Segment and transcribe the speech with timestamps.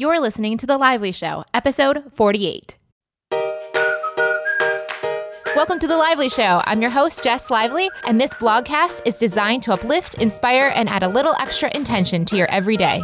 [0.00, 2.78] You're listening to The Lively Show, episode 48.
[5.54, 6.62] Welcome to The Lively Show.
[6.64, 11.02] I'm your host, Jess Lively, and this blogcast is designed to uplift, inspire, and add
[11.02, 13.02] a little extra intention to your everyday.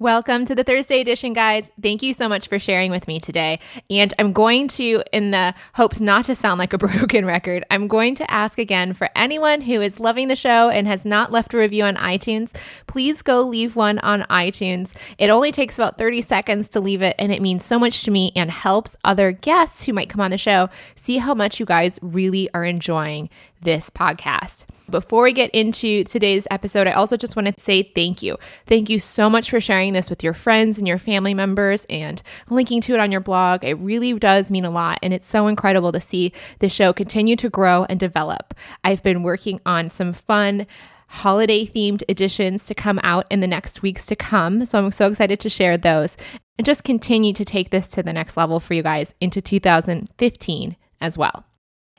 [0.00, 1.70] Welcome to the Thursday edition, guys.
[1.80, 3.60] Thank you so much for sharing with me today.
[3.88, 7.86] And I'm going to, in the hopes not to sound like a broken record, I'm
[7.86, 11.54] going to ask again for anyone who is loving the show and has not left
[11.54, 12.56] a review on iTunes,
[12.88, 14.96] please go leave one on iTunes.
[15.16, 18.10] It only takes about 30 seconds to leave it, and it means so much to
[18.10, 21.66] me and helps other guests who might come on the show see how much you
[21.66, 23.30] guys really are enjoying
[23.62, 24.64] this podcast.
[24.90, 28.36] Before we get into today's episode, I also just want to say thank you.
[28.66, 32.22] Thank you so much for sharing this with your friends and your family members and
[32.50, 33.64] linking to it on your blog.
[33.64, 37.34] It really does mean a lot, and it's so incredible to see the show continue
[37.36, 38.54] to grow and develop.
[38.84, 40.66] I've been working on some fun
[41.08, 44.66] holiday themed editions to come out in the next weeks to come.
[44.66, 46.16] So I'm so excited to share those
[46.58, 50.76] and just continue to take this to the next level for you guys into 2015
[51.00, 51.44] as well.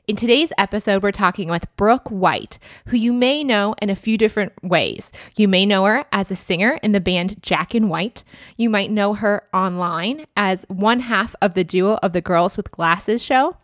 [0.08, 4.16] In today's episode, we're talking with Brooke White, who you may know in a few
[4.16, 5.10] different ways.
[5.36, 8.22] You may know her as a singer in the band Jack and White.
[8.56, 12.70] You might know her online as one half of the duo of the Girls with
[12.70, 13.56] Glasses show.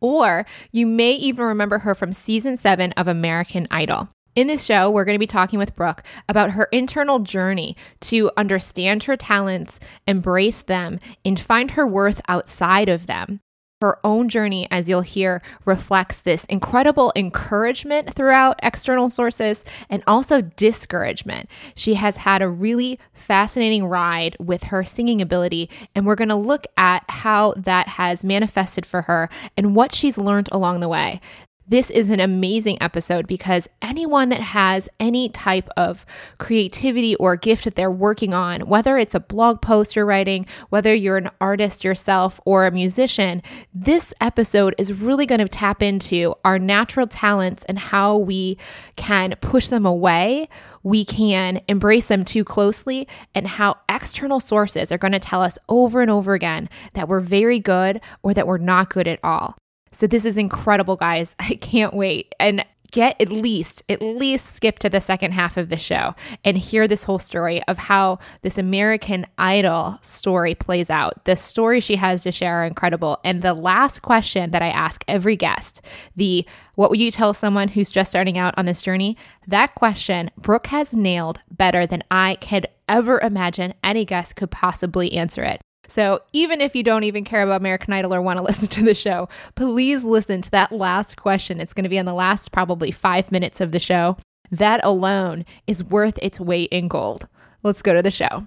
[0.00, 4.08] Or you may even remember her from season seven of American Idol.
[4.34, 8.30] In this show, we're going to be talking with Brooke about her internal journey to
[8.38, 13.40] understand her talents, embrace them, and find her worth outside of them
[13.82, 20.40] her own journey, as you'll hear, reflects this incredible encouragement throughout external sources and also
[20.40, 21.48] discouragement.
[21.74, 26.34] She has had a really fascinating ride with her singing ability, and we're going to
[26.34, 31.20] look at how that has manifested for her and what she's learned along the way.
[31.66, 36.04] This is an amazing episode because anyone that has any type of
[36.38, 40.94] creativity or gift that they're working on, whether it's a blog post you're writing, whether
[40.94, 46.34] you're an artist yourself or a musician, this episode is really going to tap into
[46.44, 48.58] our natural talents and how we
[48.96, 50.48] can push them away
[50.82, 55.58] we can embrace them too closely and how external sources are going to tell us
[55.68, 59.56] over and over again that we're very good or that we're not good at all.
[59.92, 61.36] So this is incredible, guys.
[61.40, 62.34] I can't wait.
[62.40, 66.14] And get at least at least skip to the second half of the show
[66.44, 71.24] and hear this whole story of how this American Idol story plays out.
[71.24, 73.18] The story she has to share are incredible.
[73.24, 75.82] And the last question that I ask every guest,
[76.14, 79.16] the what would you tell someone who's just starting out on this journey?
[79.48, 85.12] That question Brooke has nailed better than I could ever imagine any guest could possibly
[85.14, 85.62] answer it.
[85.88, 88.82] So even if you don't even care about American Idol or want to listen to
[88.82, 91.60] the show, please listen to that last question.
[91.60, 94.16] It's going to be in the last probably five minutes of the show.
[94.50, 97.26] That alone is worth its weight in gold.
[97.62, 98.46] Let's go to the show.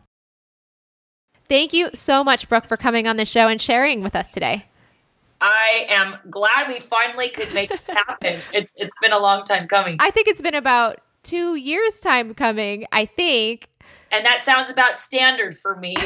[1.47, 4.65] Thank you so much, Brooke, for coming on the show and sharing with us today.
[5.41, 8.39] I am glad we finally could make this happen.
[8.53, 9.95] it's it's been a long time coming.
[9.99, 12.85] I think it's been about two years time coming.
[12.91, 13.69] I think
[14.11, 15.95] and that sounds about standard for me.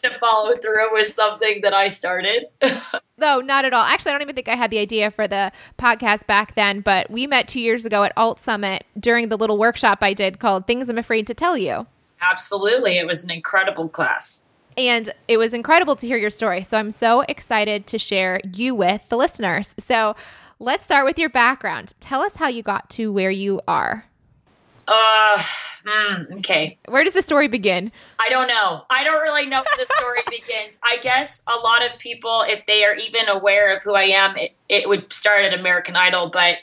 [0.00, 2.46] To follow through with something that I started.
[3.18, 3.82] no, not at all.
[3.82, 7.10] Actually, I don't even think I had the idea for the podcast back then, but
[7.10, 10.66] we met two years ago at Alt Summit during the little workshop I did called
[10.66, 11.86] Things I'm Afraid to Tell You.
[12.20, 12.96] Absolutely.
[12.98, 14.50] It was an incredible class.
[14.76, 16.62] And it was incredible to hear your story.
[16.62, 19.74] So I'm so excited to share you with the listeners.
[19.78, 20.14] So
[20.60, 21.94] let's start with your background.
[22.00, 24.04] Tell us how you got to where you are.
[24.86, 25.42] Uh,
[25.88, 26.78] mm, okay.
[26.88, 27.90] Where does the story begin?
[28.18, 28.84] I don't know.
[28.90, 30.78] I don't really know where the story begins.
[30.84, 34.36] I guess a lot of people, if they are even aware of who I am,
[34.36, 36.28] it, it would start at American Idol.
[36.28, 36.58] But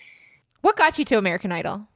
[0.61, 1.87] what got you to American Idol?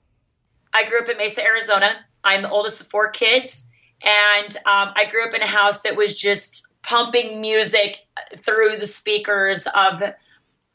[0.74, 2.06] I grew up in Mesa, Arizona.
[2.24, 3.72] I'm the oldest of four kids.
[4.04, 7.98] And um, I grew up in a house that was just pumping music
[8.36, 10.02] through the speakers of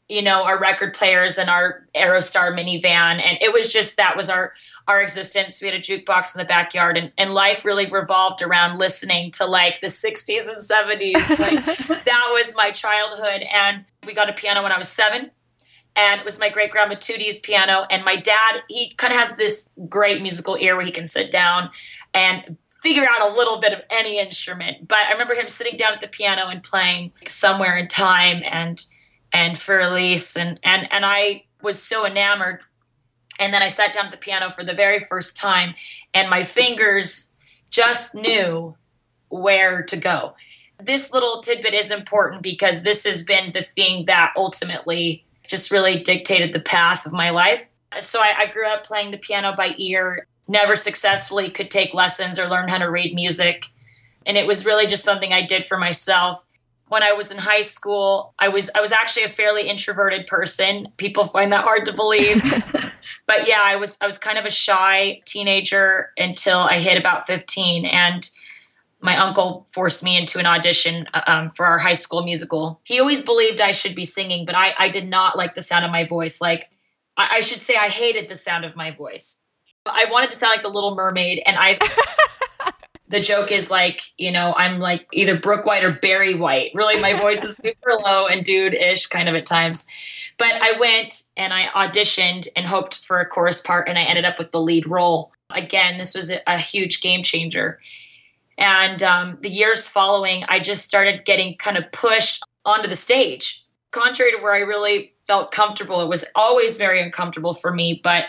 [0.07, 3.21] you know our record players and our aerostar minivan.
[3.21, 4.53] And it was just that was our
[4.87, 5.61] our existence.
[5.61, 9.45] We had a jukebox in the backyard and, and life really revolved around listening to
[9.45, 13.43] like the 60s and 70s like that was my childhood.
[13.51, 15.31] And we got a piano when i was seven.
[15.97, 17.87] And it was my great grandma Tootie's piano.
[17.89, 21.31] And my dad he kind of has this great musical ear where he can sit
[21.31, 21.71] down
[22.13, 24.87] and figure out a little bit of any instrument.
[24.87, 28.43] But i remember him sitting down at the piano and playing somewhere in time.
[28.45, 28.85] And
[29.35, 32.61] and for Elise and and and I was so enamored.
[33.37, 35.75] And then I sat down at the piano for the very first time,
[36.13, 37.35] and my fingers
[37.69, 38.77] just knew
[39.27, 40.35] where to go.
[40.81, 45.99] This little tidbit is important because this has been the thing that ultimately just really
[45.99, 47.67] dictated the path of my life.
[47.99, 52.39] So I, I grew up playing the piano by ear, never successfully could take lessons
[52.39, 53.65] or learn how to read music.
[54.25, 56.45] And it was really just something I did for myself.
[56.87, 60.89] When I was in high school, I was I was actually a fairly introverted person.
[60.97, 62.43] People find that hard to believe.
[63.27, 67.25] but yeah, I was I was kind of a shy teenager until I hit about
[67.25, 68.29] 15 and
[69.05, 72.81] my uncle forced me into an audition uh, um, for our high school musical.
[72.83, 75.85] He always believed I should be singing, but I, I did not like the sound
[75.85, 76.41] of my voice.
[76.41, 76.71] Like,
[77.15, 79.43] I, I should say, I hated the sound of my voice.
[79.85, 81.77] I wanted to sound like the Little Mermaid, and I.
[83.07, 86.71] the joke is like, you know, I'm like either Brooke White or Barry White.
[86.73, 89.87] Really, my voice is super low and dude ish kind of at times.
[90.37, 94.25] But I went and I auditioned and hoped for a chorus part, and I ended
[94.25, 95.31] up with the lead role.
[95.49, 97.79] Again, this was a, a huge game changer.
[98.57, 103.65] And um, the years following, I just started getting kind of pushed onto the stage.
[103.91, 108.25] Contrary to where I really felt comfortable, it was always very uncomfortable for me, but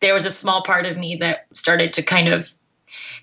[0.00, 2.54] there was a small part of me that started to kind of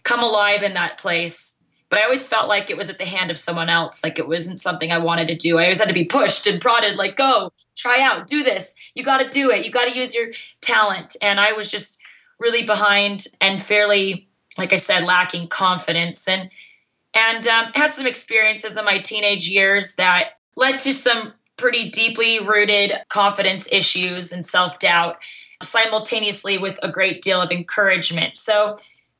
[0.03, 1.61] come alive in that place.
[1.89, 4.27] But I always felt like it was at the hand of someone else, like it
[4.27, 5.59] wasn't something I wanted to do.
[5.59, 8.73] I always had to be pushed and prodded, like, go, try out, do this.
[8.95, 9.63] You got to do it.
[9.63, 10.29] You got to use your
[10.59, 11.15] talent.
[11.21, 11.99] And I was just
[12.39, 14.27] really behind and fairly
[14.57, 16.49] like I said, lacking confidence and
[17.15, 22.39] and um, had some experiences in my teenage years that led to some pretty deeply
[22.39, 25.17] rooted confidence issues and self doubt,
[25.61, 28.37] simultaneously with a great deal of encouragement.
[28.37, 28.77] So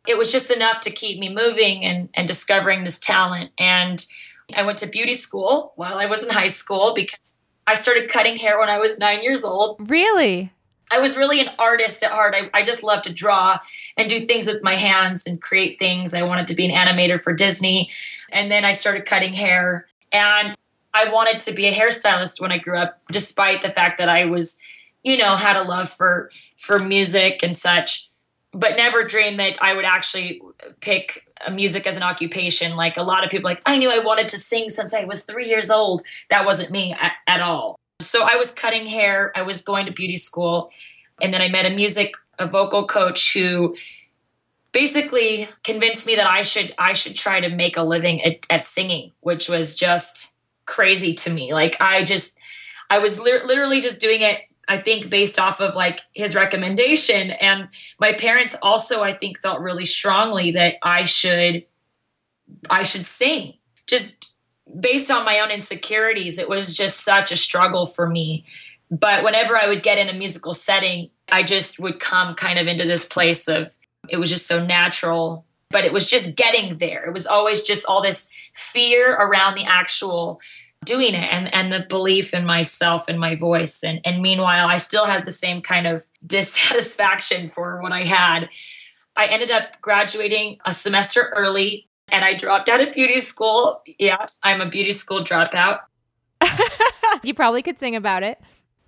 [0.08, 3.52] it was just enough to keep me moving and, and discovering this talent.
[3.58, 4.06] And
[4.56, 8.36] I went to beauty school while I was in high school because I started cutting
[8.38, 9.78] hair when I was nine years old.
[9.90, 10.52] Really?
[10.92, 12.36] I was really an artist at heart.
[12.38, 13.58] I, I just love to draw
[13.98, 16.14] and do things with my hands and create things.
[16.14, 17.90] I wanted to be an animator for Disney.
[18.32, 19.88] And then I started cutting hair.
[20.12, 20.56] And
[20.94, 24.26] I wanted to be a hairstylist when I grew up, despite the fact that I
[24.26, 24.60] was,
[25.04, 28.10] you know, had a love for for music and such,
[28.54, 30.42] but never dreamed that I would actually
[30.80, 32.76] pick music as an occupation.
[32.76, 35.24] Like a lot of people, like I knew I wanted to sing since I was
[35.24, 36.02] three years old.
[36.30, 37.80] That wasn't me at, at all.
[38.00, 40.70] So I was cutting hair, I was going to beauty school,
[41.22, 43.76] and then I met a music, a vocal coach who
[44.72, 48.64] basically convinced me that I should I should try to make a living at, at
[48.64, 50.36] singing, which was just
[50.66, 51.54] crazy to me.
[51.54, 52.40] Like I just
[52.90, 57.32] I was li- literally just doing it I think based off of like his recommendation
[57.32, 57.68] and
[58.00, 61.66] my parents also I think felt really strongly that I should
[62.70, 63.56] I should sing.
[63.88, 64.32] Just
[64.80, 68.46] based on my own insecurities, it was just such a struggle for me.
[68.90, 72.68] But whenever I would get in a musical setting, I just would come kind of
[72.68, 73.76] into this place of
[74.10, 75.46] it was just so natural.
[75.72, 77.04] But it was just getting there.
[77.06, 80.40] It was always just all this fear around the actual
[80.84, 83.84] doing it and, and the belief in myself and my voice.
[83.84, 88.50] And, and meanwhile, I still had the same kind of dissatisfaction for what I had.
[89.16, 93.82] I ended up graduating a semester early and I dropped out of beauty school.
[94.00, 95.80] Yeah, I'm a beauty school dropout.
[97.24, 98.40] you probably could sing about it.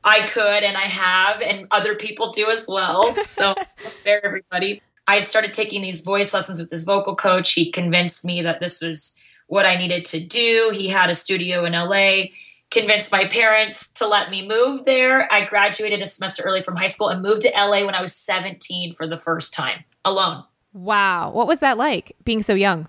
[0.03, 3.15] I could, and I have, and other people do as well.
[3.23, 4.81] So spare everybody.
[5.07, 7.53] I had started taking these voice lessons with this vocal coach.
[7.53, 10.71] He convinced me that this was what I needed to do.
[10.73, 12.31] He had a studio in LA,
[12.71, 15.31] convinced my parents to let me move there.
[15.31, 18.15] I graduated a semester early from high school and moved to LA when I was
[18.15, 20.43] 17 for the first time alone.
[20.73, 21.31] Wow.
[21.31, 22.87] What was that like being so young?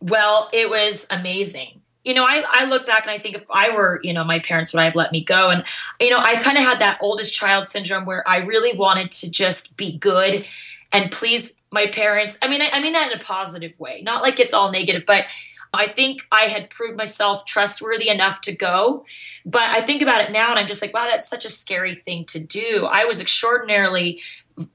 [0.00, 1.80] Well, it was amazing.
[2.02, 4.38] You know, I, I look back and I think if I were, you know, my
[4.38, 5.50] parents would I have let me go.
[5.50, 5.64] And,
[6.00, 9.30] you know, I kind of had that oldest child syndrome where I really wanted to
[9.30, 10.46] just be good
[10.92, 12.38] and please my parents.
[12.42, 15.04] I mean, I, I mean that in a positive way, not like it's all negative,
[15.06, 15.26] but
[15.72, 19.04] I think I had proved myself trustworthy enough to go.
[19.46, 21.94] But I think about it now and I'm just like, wow, that's such a scary
[21.94, 22.86] thing to do.
[22.90, 24.20] I was extraordinarily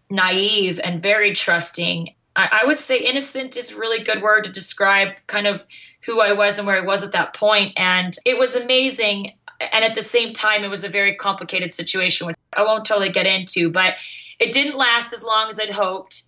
[0.09, 4.51] naive and very trusting I, I would say innocent is a really good word to
[4.51, 5.65] describe kind of
[6.05, 7.73] who I was and where I was at that point.
[7.77, 9.33] And it was amazing.
[9.59, 13.09] And at the same time, it was a very complicated situation, which I won't totally
[13.09, 13.95] get into, but
[14.39, 16.23] it didn't last as long as I'd hoped.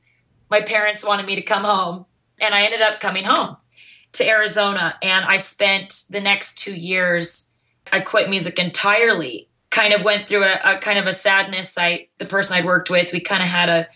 [0.50, 2.06] My parents wanted me to come home,
[2.40, 3.58] and I ended up coming home
[4.18, 4.96] to Arizona.
[5.02, 7.54] And I spent the next two years,
[7.92, 9.48] I quit music entirely.
[9.70, 11.78] Kind of went through a, a kind of a sadness.
[11.78, 13.88] I, the person I'd worked with, we kind of had a,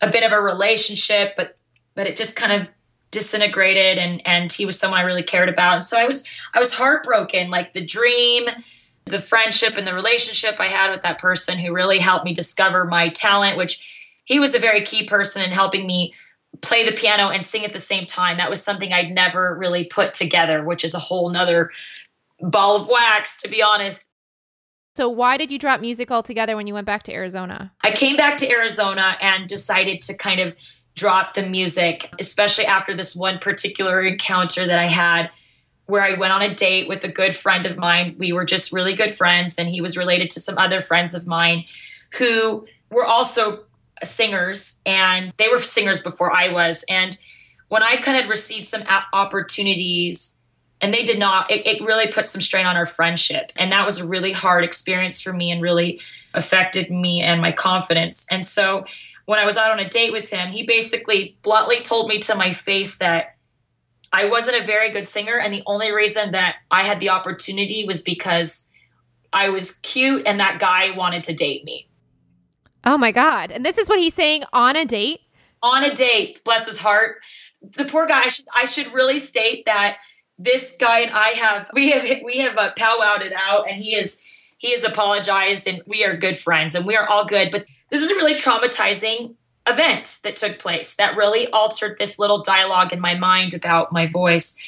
[0.00, 1.56] a bit of a relationship, but
[1.94, 2.68] but it just kind of
[3.12, 5.74] disintegrated and and he was someone I really cared about.
[5.74, 8.46] And so I was I was heartbroken, like the dream,
[9.04, 12.84] the friendship and the relationship I had with that person who really helped me discover
[12.84, 16.12] my talent, which he was a very key person in helping me
[16.60, 18.36] play the piano and sing at the same time.
[18.36, 21.70] That was something I'd never really put together, which is a whole nother
[22.40, 24.08] ball of wax, to be honest.
[24.96, 27.72] So, why did you drop music altogether when you went back to Arizona?
[27.82, 30.54] I came back to Arizona and decided to kind of
[30.94, 35.30] drop the music, especially after this one particular encounter that I had
[35.86, 38.14] where I went on a date with a good friend of mine.
[38.18, 41.26] We were just really good friends, and he was related to some other friends of
[41.26, 41.64] mine
[42.18, 43.64] who were also
[44.04, 46.84] singers, and they were singers before I was.
[46.88, 47.16] And
[47.68, 50.38] when I kind of received some opportunities,
[50.80, 53.52] and they did not, it, it really put some strain on our friendship.
[53.56, 56.00] And that was a really hard experience for me and really
[56.34, 58.26] affected me and my confidence.
[58.30, 58.84] And so
[59.24, 62.34] when I was out on a date with him, he basically bluntly told me to
[62.34, 63.36] my face that
[64.12, 65.38] I wasn't a very good singer.
[65.38, 68.70] And the only reason that I had the opportunity was because
[69.32, 71.88] I was cute and that guy wanted to date me.
[72.84, 73.50] Oh my God.
[73.50, 75.20] And this is what he's saying on a date?
[75.62, 77.22] On a date, bless his heart.
[77.62, 79.96] The poor guy, I should, I should really state that
[80.38, 83.94] this guy and I have, we have, we have uh, powwowed it out and he
[83.94, 84.22] is,
[84.58, 87.50] he has apologized and we are good friends and we are all good.
[87.50, 89.36] But this is a really traumatizing
[89.66, 94.06] event that took place that really altered this little dialogue in my mind about my
[94.06, 94.62] voice.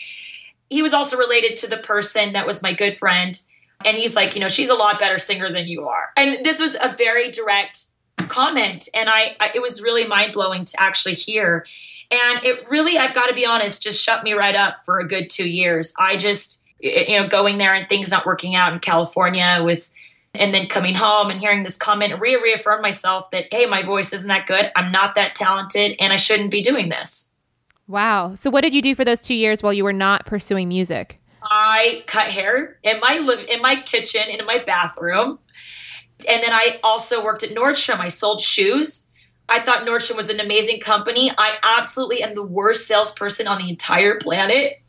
[0.70, 3.38] He was also related to the person that was my good friend.
[3.85, 6.11] And he's like, you know, she's a lot better singer than you are.
[6.16, 7.85] And this was a very direct
[8.16, 11.66] comment and I, I it was really mind blowing to actually hear.
[12.11, 15.06] And it really I've got to be honest just shut me right up for a
[15.06, 15.94] good 2 years.
[15.99, 19.92] I just you know going there and things not working out in California with
[20.35, 24.12] and then coming home and hearing this comment re reaffirmed myself that hey my voice
[24.12, 24.70] isn't that good.
[24.76, 27.37] I'm not that talented and I shouldn't be doing this.
[27.88, 28.35] Wow.
[28.35, 31.20] So what did you do for those 2 years while you were not pursuing music?
[31.50, 35.38] I cut hair in my live in my kitchen in my bathroom
[36.28, 38.00] and then I also worked at Nordstrom.
[38.00, 39.08] I sold shoes.
[39.49, 41.30] I thought Nordstrom was an amazing company.
[41.37, 44.80] I absolutely am the worst salesperson on the entire planet.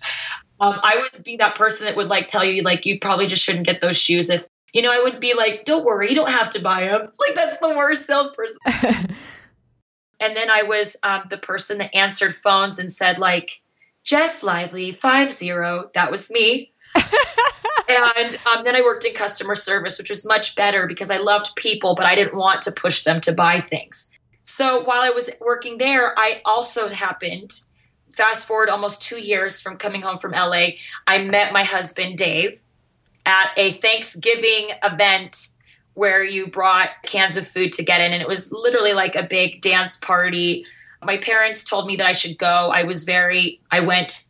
[0.59, 3.43] Um, I would be that person that would like tell you like you probably just
[3.43, 6.31] shouldn't get those shoes if you know I would be like don't worry you don't
[6.31, 8.57] have to buy them like that's the worst salesperson.
[8.65, 13.61] and then I was um, the person that answered phones and said like
[14.03, 16.71] Jess Lively five zero that was me.
[17.87, 21.55] and um, then I worked in customer service, which was much better because I loved
[21.55, 24.11] people, but I didn't want to push them to buy things.
[24.43, 27.61] So while I was working there, I also happened,
[28.11, 30.69] fast forward almost two years from coming home from LA,
[31.05, 32.61] I met my husband, Dave,
[33.25, 35.47] at a Thanksgiving event
[35.93, 38.13] where you brought cans of food to get in.
[38.13, 40.65] And it was literally like a big dance party.
[41.03, 42.71] My parents told me that I should go.
[42.71, 44.27] I was very, I went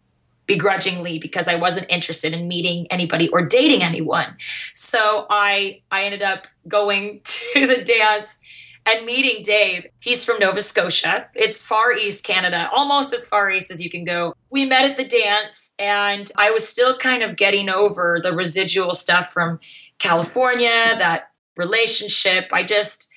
[0.47, 4.35] begrudgingly because I wasn't interested in meeting anybody or dating anyone.
[4.73, 8.39] So I I ended up going to the dance
[8.85, 9.85] and meeting Dave.
[9.99, 11.27] He's from Nova Scotia.
[11.35, 14.33] It's far east Canada, almost as far east as you can go.
[14.49, 18.93] We met at the dance and I was still kind of getting over the residual
[18.93, 19.59] stuff from
[19.99, 22.49] California, that relationship.
[22.53, 23.11] I just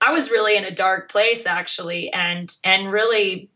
[0.00, 3.50] I was really in a dark place actually and and really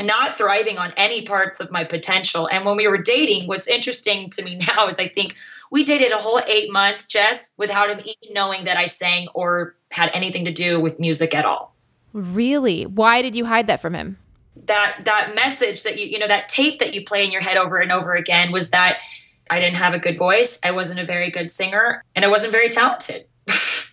[0.00, 2.48] not thriving on any parts of my potential.
[2.48, 5.36] And when we were dating, what's interesting to me now is I think
[5.70, 9.74] we dated a whole eight months, Jess, without him even knowing that I sang or
[9.90, 11.74] had anything to do with music at all.
[12.12, 12.84] Really?
[12.84, 14.18] Why did you hide that from him?
[14.66, 17.56] That that message that you you know that tape that you play in your head
[17.56, 18.98] over and over again was that
[19.48, 22.52] I didn't have a good voice, I wasn't a very good singer, and I wasn't
[22.52, 23.26] very talented.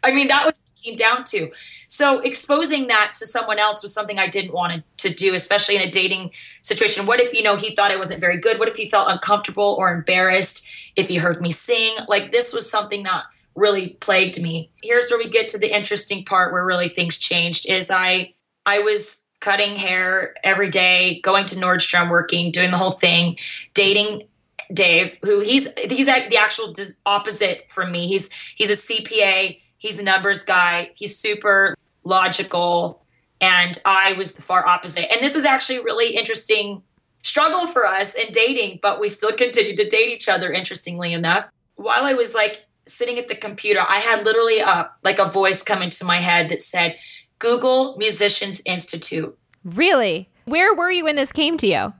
[0.03, 1.51] I mean, that was came down to.
[1.87, 5.81] So exposing that to someone else was something I didn't want to do, especially in
[5.81, 7.05] a dating situation.
[7.05, 8.59] What if, you know, he thought I wasn't very good?
[8.59, 11.95] What if he felt uncomfortable or embarrassed if he heard me sing?
[12.07, 13.23] Like this was something that
[13.55, 14.71] really plagued me.
[14.81, 18.33] Here's where we get to the interesting part where really things changed is I
[18.65, 23.37] I was cutting hair every day, going to Nordstrom working, doing the whole thing,
[23.73, 24.23] dating
[24.71, 26.73] Dave, who he's he's the actual
[27.05, 28.07] opposite from me.
[28.07, 30.91] He's he's a CPA He's a numbers guy.
[30.93, 33.03] He's super logical.
[33.41, 35.11] And I was the far opposite.
[35.11, 36.83] And this was actually a really interesting
[37.23, 41.49] struggle for us in dating, but we still continued to date each other, interestingly enough.
[41.75, 45.63] While I was like sitting at the computer, I had literally a like a voice
[45.63, 46.97] come into my head that said,
[47.39, 49.37] Google Musicians Institute.
[49.63, 50.29] Really?
[50.45, 51.93] Where were you when this came to you?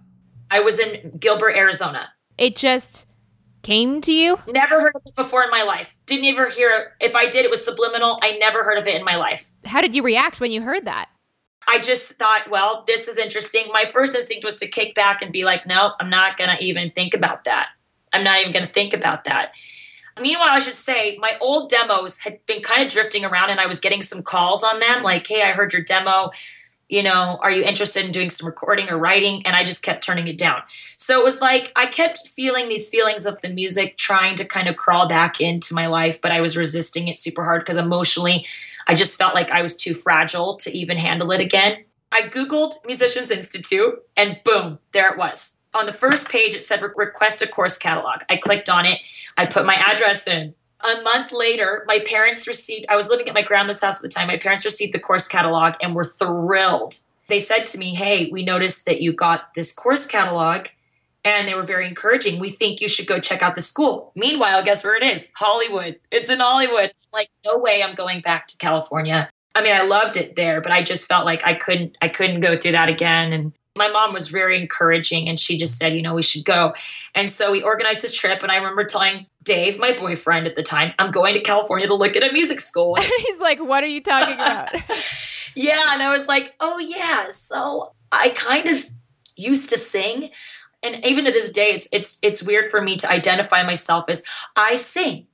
[0.52, 2.10] I was in Gilbert, Arizona.
[2.38, 3.06] It just
[3.62, 4.40] came to you?
[4.48, 5.98] Never heard of it before in my life.
[6.06, 7.06] Didn't ever hear it.
[7.06, 8.20] If I did, it was subliminal.
[8.22, 9.52] I never heard of it in my life.
[9.66, 11.10] How did you react when you heard that?
[11.68, 13.66] I just thought, well, this is interesting.
[13.72, 16.64] My first instinct was to kick back and be like, no, I'm not going to
[16.64, 17.68] even think about that.
[18.12, 19.52] I'm not even going to think about that.
[20.20, 23.68] Meanwhile, I should say my old demos had been kind of drifting around and I
[23.68, 26.32] was getting some calls on them like, hey, I heard your demo.
[26.90, 29.46] You know, are you interested in doing some recording or writing?
[29.46, 30.62] And I just kept turning it down.
[30.98, 34.68] So it was like I kept feeling these feelings of the music trying to kind
[34.68, 38.46] of crawl back into my life, but I was resisting it super hard because emotionally,
[38.88, 41.86] I just felt like I was too fragile to even handle it again.
[42.12, 45.60] I Googled Musicians Institute and boom, there it was.
[45.76, 48.22] On the first page, it said request a course catalog.
[48.28, 49.00] I clicked on it.
[49.38, 50.56] I put my address in.
[50.82, 54.08] A month later, my parents received, I was living at my grandma's house at the
[54.08, 54.28] time.
[54.28, 57.00] My parents received the course catalog and were thrilled.
[57.28, 60.68] They said to me, Hey, we noticed that you got this course catalog
[61.24, 62.40] and they were very encouraging.
[62.40, 64.12] We think you should go check out the school.
[64.16, 65.30] Meanwhile, guess where it is?
[65.36, 66.00] Hollywood.
[66.12, 66.94] It's in Hollywood.
[67.12, 69.30] Like, no way I'm going back to California.
[69.56, 72.40] I mean, I loved it there, but I just felt like I couldn't I couldn't
[72.40, 73.34] go through that again.
[73.34, 76.74] And my mom was very encouraging and she just said, you know, we should go.
[77.16, 78.44] And so we organized this trip.
[78.44, 81.94] And I remember telling Dave, my boyfriend at the time, I'm going to California to
[81.96, 82.96] look at a music school.
[83.18, 84.74] He's like, What are you talking about?
[85.56, 85.94] yeah.
[85.94, 87.30] And I was like, Oh, yeah.
[87.30, 88.80] So I kind of
[89.36, 90.30] used to sing.
[90.84, 94.24] And even to this day, it's it's it's weird for me to identify myself as
[94.56, 95.28] I sing.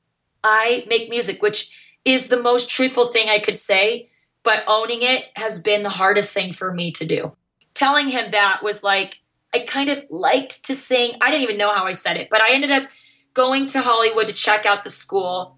[0.44, 4.10] I make music, which is the most truthful thing I could say,
[4.44, 7.36] but owning it has been the hardest thing for me to do.
[7.74, 9.20] Telling him that was like,
[9.54, 11.14] I kind of liked to sing.
[11.22, 12.90] I didn't even know how I said it, but I ended up
[13.36, 15.58] going to Hollywood to check out the school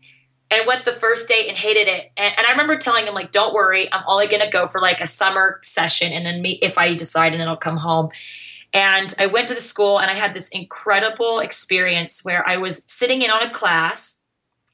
[0.51, 2.11] and went the first day and hated it.
[2.17, 4.81] And, and I remember telling him, like, don't worry, I'm only going to go for
[4.81, 6.11] like a summer session.
[6.11, 8.09] And then me, if I decide, and then I'll come home.
[8.73, 12.83] And I went to the school and I had this incredible experience where I was
[12.85, 14.25] sitting in on a class.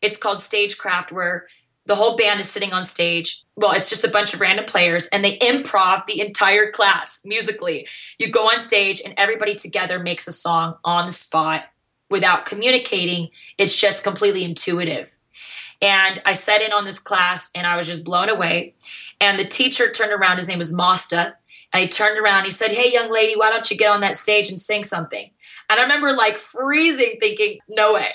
[0.01, 1.48] It's called Stagecraft, where
[1.86, 3.43] the whole band is sitting on stage.
[3.55, 7.88] Well, it's just a bunch of random players and they improv the entire class musically.
[8.17, 11.65] You go on stage and everybody together makes a song on the spot
[12.10, 13.29] without communicating.
[13.57, 15.15] It's just completely intuitive.
[15.81, 18.75] And I sat in on this class and I was just blown away.
[19.19, 21.36] And the teacher turned around, his name was Mosta.
[21.74, 24.15] And he turned around, he said, Hey, young lady, why don't you get on that
[24.15, 25.31] stage and sing something?
[25.69, 28.12] And I remember like freezing, thinking, No way,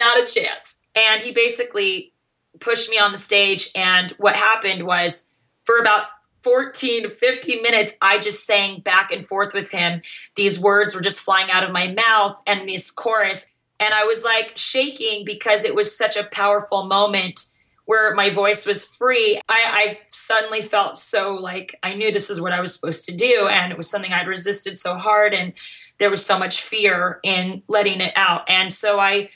[0.00, 0.80] not a chance.
[0.94, 2.12] And he basically
[2.60, 3.70] pushed me on the stage.
[3.74, 5.32] And what happened was
[5.64, 6.06] for about
[6.46, 10.00] 14 to 15 minutes, I just sang back and forth with him.
[10.36, 13.50] These words were just flying out of my mouth and this chorus.
[13.80, 17.46] And I was like shaking because it was such a powerful moment
[17.86, 19.40] where my voice was free.
[19.48, 23.16] I, I, suddenly felt so like I knew this is what I was supposed to
[23.16, 23.48] do.
[23.48, 25.34] And it was something I'd resisted so hard.
[25.34, 25.52] And
[25.98, 28.44] there was so much fear in letting it out.
[28.48, 29.30] And so I,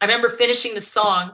[0.00, 1.32] I remember finishing the song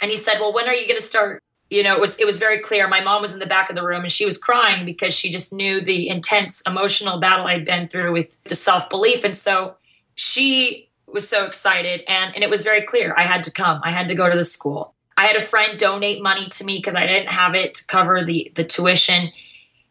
[0.00, 2.26] and he said, Well, when are you going to start you know it was it
[2.26, 2.88] was very clear.
[2.88, 5.30] My mom was in the back of the room and she was crying because she
[5.30, 9.24] just knew the intense emotional battle i'd been through with the self-belief.
[9.24, 9.76] And so
[10.14, 13.14] she was so excited and and it was very clear.
[13.16, 13.80] I had to come.
[13.84, 14.94] I had to go to the school.
[15.16, 18.22] I had a friend donate money to me because i didn't have it to cover
[18.24, 19.32] the the tuition.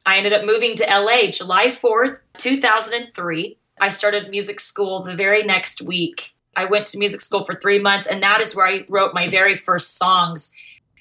[0.05, 5.43] I ended up moving to la july 4th 2003 i started music school the very
[5.43, 6.33] next week.
[6.55, 9.27] I went to music school for three months and that is where i wrote my
[9.27, 10.53] very first songs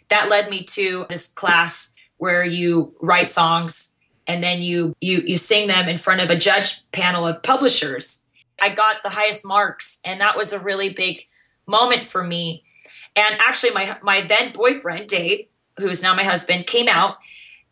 [0.08, 5.36] that led me to this class where you write songs and then you you you
[5.36, 8.26] sing them in front of a judge panel of publishers.
[8.60, 11.26] I got the highest marks and that was a really big
[11.66, 12.64] moment for me.
[13.14, 15.46] And actually my my then boyfriend Dave,
[15.78, 17.16] who is now my husband, came out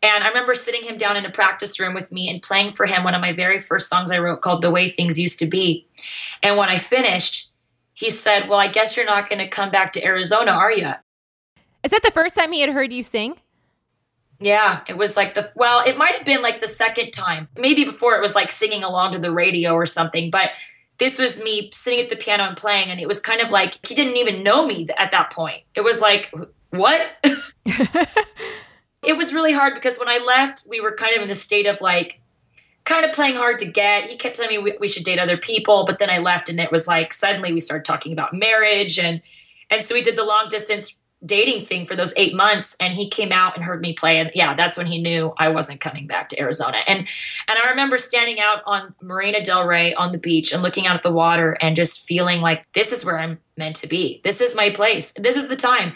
[0.05, 2.85] and I remember sitting him down in a practice room with me and playing for
[2.85, 5.47] him one of my very first songs I wrote called The Way Things Used to
[5.47, 5.87] Be.
[6.43, 7.51] And when I finished,
[7.93, 10.91] he said, Well, I guess you're not going to come back to Arizona, are you?
[11.85, 13.37] Is that the first time he had heard you sing?
[14.39, 17.47] Yeah, it was like the well, it might have been like the second time.
[17.55, 20.49] Maybe before it was like singing along to the radio or something, but
[20.97, 23.85] this was me sitting at the piano and playing and it was kind of like
[23.87, 25.61] he didn't even know me at that point.
[25.75, 26.33] It was like
[26.71, 27.07] what?
[27.65, 31.67] it was really hard because when I left, we were kind of in the state
[31.67, 32.19] of like
[32.83, 34.09] kind of playing hard to get.
[34.09, 36.59] He kept telling me we, we should date other people, but then I left and
[36.59, 39.21] it was like suddenly we started talking about marriage and
[39.69, 43.09] and so we did the long distance dating thing for those eight months and he
[43.09, 46.07] came out and heard me play and yeah that's when he knew i wasn't coming
[46.07, 46.77] back to arizona.
[46.87, 50.85] And and i remember standing out on marina del rey on the beach and looking
[50.87, 54.21] out at the water and just feeling like this is where i'm meant to be.
[54.23, 55.13] This is my place.
[55.13, 55.93] This is the time.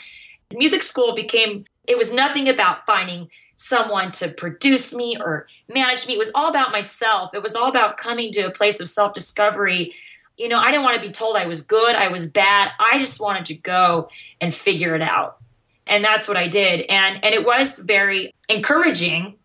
[0.54, 6.14] Music school became it was nothing about finding someone to produce me or manage me.
[6.14, 7.34] It was all about myself.
[7.34, 9.94] It was all about coming to a place of self-discovery
[10.40, 12.72] you know, I didn't want to be told I was good, I was bad.
[12.80, 15.38] I just wanted to go and figure it out.
[15.86, 16.86] And that's what I did.
[16.90, 19.36] And and it was very encouraging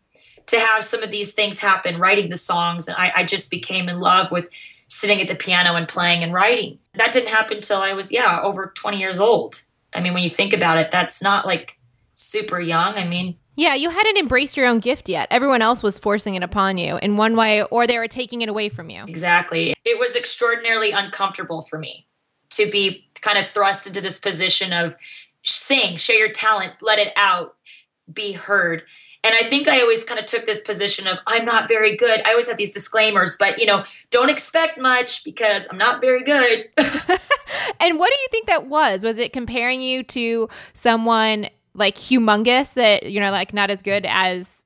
[0.47, 2.87] to have some of these things happen, writing the songs.
[2.87, 4.49] And I, I just became in love with
[4.87, 6.79] sitting at the piano and playing and writing.
[6.95, 9.63] That didn't happen until I was, yeah, over 20 years old.
[9.93, 11.79] I mean, when you think about it, that's not like
[12.15, 12.95] super young.
[12.95, 15.29] I mean, Yeah, you hadn't embraced your own gift yet.
[15.31, 18.49] Everyone else was forcing it upon you in one way, or they were taking it
[18.49, 19.05] away from you.
[19.07, 19.75] Exactly.
[19.85, 22.07] It was extraordinarily uncomfortable for me
[22.51, 24.97] to be kind of thrust into this position of
[25.45, 27.57] sing, share your talent, let it out,
[28.13, 28.83] be heard.
[29.23, 32.21] And I think I always kind of took this position of I'm not very good.
[32.27, 36.23] I always had these disclaimers, but you know, don't expect much because I'm not very
[36.23, 36.69] good.
[37.81, 39.03] and what do you think that was?
[39.03, 44.07] Was it comparing you to someone like humongous that you know like not as good
[44.09, 44.65] as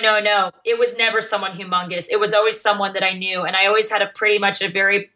[0.00, 2.08] no no it was never someone humongous.
[2.10, 4.68] It was always someone that i knew and i always had a pretty much a
[4.68, 5.10] very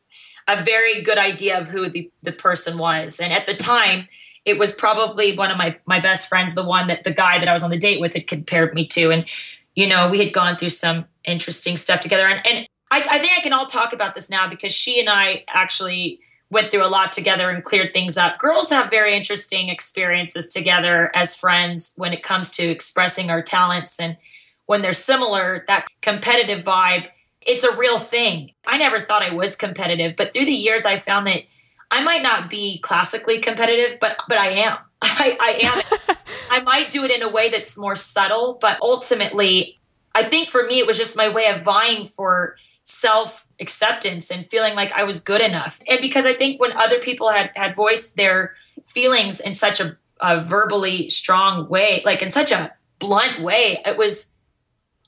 [0.49, 3.19] a very good idea of who the, the person was.
[3.19, 4.09] And at the time
[4.45, 7.49] it was probably one of my my best friends the one that the guy that
[7.49, 9.11] i was on the date with had compared me to.
[9.11, 9.25] And
[9.75, 12.27] you know we had gone through some interesting stuff together.
[12.27, 15.11] And, and I, I think i can all talk about this now because she and
[15.11, 18.39] i actually went through a lot together and cleared things up.
[18.39, 23.99] Girls have very interesting experiences together as friends when it comes to expressing our talents.
[23.99, 24.17] And
[24.67, 27.09] when they're similar, that competitive vibe,
[27.41, 28.53] it's a real thing.
[28.67, 31.43] I never thought I was competitive, but through the years, I found that
[31.91, 34.79] I might not be classically competitive, but but I am.
[35.03, 36.17] I, I am.
[36.51, 39.79] I might do it in a way that's more subtle, but ultimately,
[40.15, 42.57] I think for me, it was just my way of vying for
[42.87, 45.81] self acceptance and feeling like I was good enough.
[45.89, 49.97] And because I think when other people had had voiced their feelings in such a,
[50.21, 54.35] a verbally strong way, like in such a blunt way, it was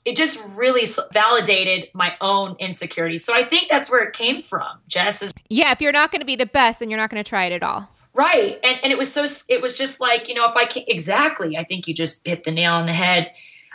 [0.05, 3.23] it just really validated my own insecurities.
[3.23, 5.21] So I think that's where it came from, Jess.
[5.21, 7.27] Is, yeah, if you're not going to be the best, then you're not going to
[7.27, 7.89] try it at all.
[8.13, 8.59] Right.
[8.63, 11.55] And and it was so it was just like, you know, if I can exactly,
[11.55, 13.31] I think you just hit the nail on the head.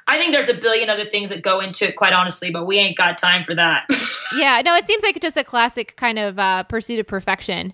[0.07, 2.79] I think there's a billion other things that go into it, quite honestly, but we
[2.79, 3.87] ain't got time for that.
[4.37, 7.73] yeah, no, it seems like just a classic kind of uh, pursuit of perfection.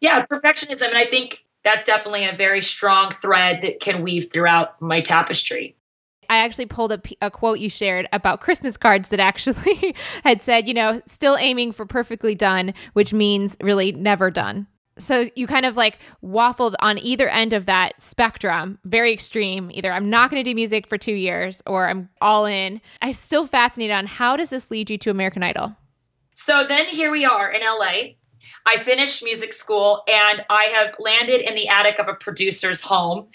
[0.00, 0.88] Yeah, perfectionism.
[0.88, 5.76] And I think that's definitely a very strong thread that can weave throughout my tapestry.
[6.30, 10.66] I actually pulled a, a, quote you shared about Christmas cards that actually had said,
[10.66, 14.66] you know, still aiming for perfectly done, which means really never done
[14.98, 19.70] so you kind of like waffled on either end of that spectrum, very extreme.
[19.72, 22.80] Either I'm not going to do music for two years or I'm all in.
[23.00, 25.76] I'm still fascinated on how does this lead you to American Idol?
[26.34, 28.14] So then here we are in LA.
[28.64, 33.28] I finished music school and I have landed in the attic of a producer's home.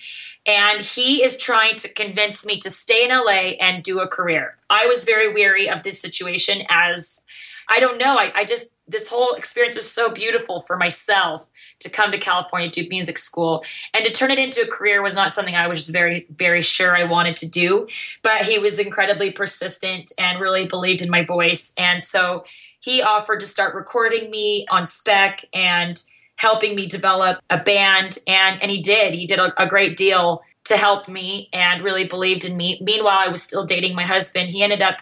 [0.46, 4.58] And he is trying to convince me to stay in LA and do a career.
[4.70, 7.26] I was very weary of this situation as
[7.70, 8.18] I don't know.
[8.18, 11.50] I, I just this whole experience was so beautiful for myself
[11.80, 15.16] to come to California do music school and to turn it into a career was
[15.16, 17.88] not something I was just very, very sure I wanted to do.
[18.24, 21.74] But he was incredibly persistent and really believed in my voice.
[21.78, 22.46] And so
[22.80, 26.02] he offered to start recording me on spec and
[26.38, 28.20] helping me develop a band.
[28.28, 29.14] And, and he did.
[29.14, 32.80] He did a, a great deal to help me and really believed in me.
[32.82, 34.50] Meanwhile, I was still dating my husband.
[34.50, 34.98] He ended up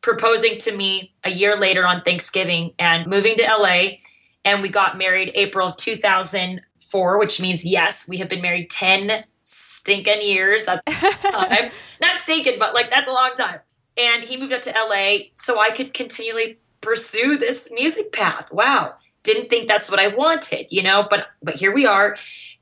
[0.00, 3.98] proposing to me a year later on Thanksgiving and moving to LA.
[4.44, 9.24] And we got married April of 2004, which means, yes, we have been married 10
[9.44, 10.64] stinking years.
[10.64, 10.84] That's
[11.30, 11.70] time.
[12.00, 13.60] Not stinking, but like that's a long time.
[13.96, 18.50] And he moved up to LA so I could continually pursue this music path.
[18.52, 18.94] Wow.
[19.22, 22.16] Didn't think that's what I wanted, you know, but but here we are.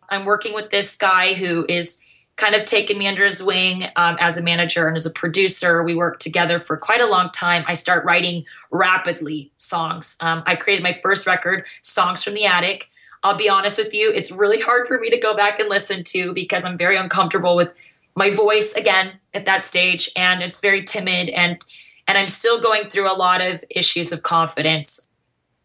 [0.08, 2.02] I'm working with this guy who is
[2.38, 5.82] kind of taken me under his wing um, as a manager and as a producer.
[5.82, 7.64] We worked together for quite a long time.
[7.66, 10.16] I start writing rapidly songs.
[10.20, 12.88] Um, I created my first record, Songs from the Attic.
[13.24, 16.04] I'll be honest with you, it's really hard for me to go back and listen
[16.04, 17.72] to because I'm very uncomfortable with
[18.14, 21.64] my voice again at that stage and it's very timid and
[22.06, 25.06] and I'm still going through a lot of issues of confidence.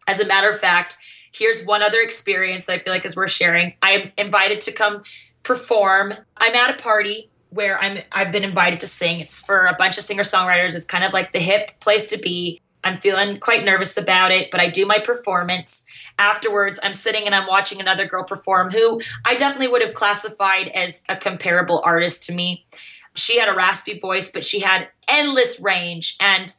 [0.06, 0.98] As a matter of fact,
[1.32, 3.74] here's one other experience that I feel like is worth sharing.
[3.80, 5.04] I'm invited to come
[5.44, 6.14] perform.
[6.36, 9.20] I'm at a party where I'm I've been invited to sing.
[9.20, 10.74] It's for a bunch of singer-songwriters.
[10.74, 12.60] It's kind of like the hip place to be.
[12.82, 15.86] I'm feeling quite nervous about it, but I do my performance.
[16.18, 20.68] Afterwards, I'm sitting and I'm watching another girl perform who I definitely would have classified
[20.68, 22.66] as a comparable artist to me.
[23.14, 26.52] She had a raspy voice, but she had endless range and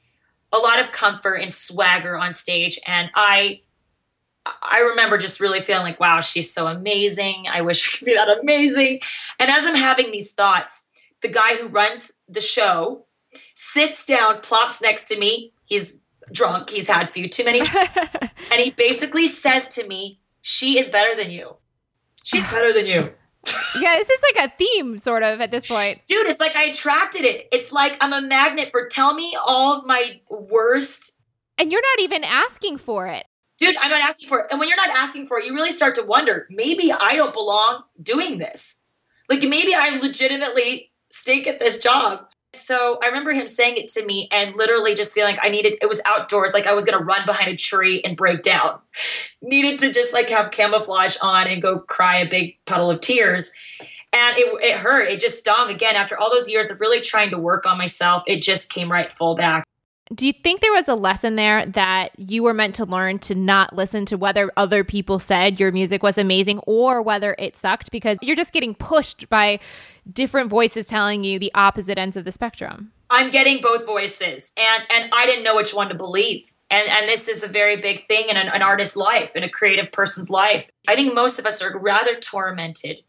[0.51, 2.79] a lot of comfort and swagger on stage.
[2.87, 3.61] And I
[4.45, 7.45] I remember just really feeling like, wow, she's so amazing.
[7.51, 9.01] I wish I could be that amazing.
[9.39, 13.05] And as I'm having these thoughts, the guy who runs the show
[13.55, 15.53] sits down, plops next to me.
[15.65, 18.05] He's drunk, he's had a few too many drinks.
[18.51, 21.55] and he basically says to me, She is better than you.
[22.23, 23.13] She's better than you.
[23.79, 26.01] yeah, this is like a theme, sort of, at this point.
[26.07, 27.47] Dude, it's like I attracted it.
[27.51, 31.21] It's like I'm a magnet for tell me all of my worst.
[31.57, 33.24] And you're not even asking for it
[33.57, 34.47] dude, I'm not asking for it.
[34.51, 37.33] And when you're not asking for it, you really start to wonder maybe I don't
[37.33, 38.83] belong doing this.
[39.29, 42.27] Like maybe I legitimately stink at this job.
[42.53, 45.89] So I remember him saying it to me and literally just feeling I needed it
[45.89, 48.79] was outdoors, like I was gonna run behind a tree and break down.
[49.41, 53.53] Needed to just like have camouflage on and go cry a big puddle of tears.
[54.13, 55.09] And it, it hurt.
[55.09, 58.23] It just stung again after all those years of really trying to work on myself.
[58.27, 59.65] It just came right full back.
[60.13, 63.33] Do you think there was a lesson there that you were meant to learn to
[63.33, 67.89] not listen to whether other people said your music was amazing or whether it sucked
[67.91, 69.59] because you're just getting pushed by
[70.13, 72.91] different voices telling you the opposite ends of the spectrum?
[73.09, 76.53] I'm getting both voices and and I didn't know which one to believe.
[76.69, 79.49] And and this is a very big thing in an, an artist's life, in a
[79.49, 80.69] creative person's life.
[80.87, 83.01] I think most of us are rather tormented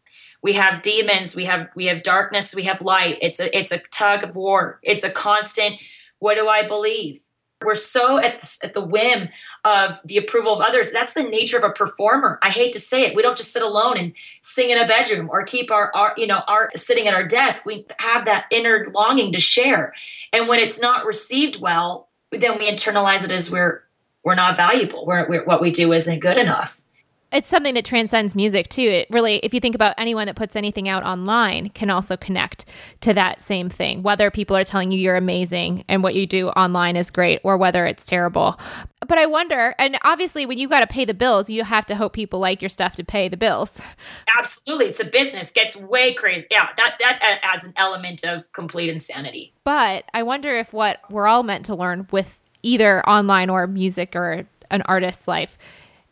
[0.43, 3.79] we have demons we have we have darkness we have light it's a it's a
[3.91, 5.77] tug of war it's a constant
[6.19, 7.21] what do I believe?
[7.63, 9.29] We're so at the, at the whim
[9.65, 10.91] of the approval of others.
[10.91, 12.37] That's the nature of a performer.
[12.43, 13.15] I hate to say it.
[13.15, 16.27] We don't just sit alone and sing in a bedroom or keep our, our you
[16.27, 17.65] know, our sitting at our desk.
[17.65, 19.95] We have that inner longing to share.
[20.31, 23.83] And when it's not received well, then we internalize it as we're
[24.23, 25.05] we're not valuable.
[25.05, 26.81] We're, we're what we do isn't good enough
[27.31, 28.81] it's something that transcends music too.
[28.81, 32.65] It really, if you think about anyone that puts anything out online, can also connect
[33.01, 34.01] to that same thing.
[34.01, 37.57] Whether people are telling you you're amazing and what you do online is great, or
[37.57, 38.57] whether it's terrible.
[39.05, 41.95] But I wonder, and obviously, when you got to pay the bills, you have to
[41.95, 43.81] hope people like your stuff to pay the bills.
[44.37, 45.51] Absolutely, it's a business.
[45.51, 46.47] Gets way crazy.
[46.49, 49.53] Yeah, that that uh, adds an element of complete insanity.
[49.65, 54.15] But I wonder if what we're all meant to learn with either online or music
[54.15, 55.57] or an artist's life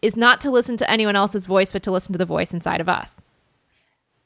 [0.05, 2.79] is not to listen to anyone else's voice, but to listen to the voice inside
[2.79, 3.17] of us.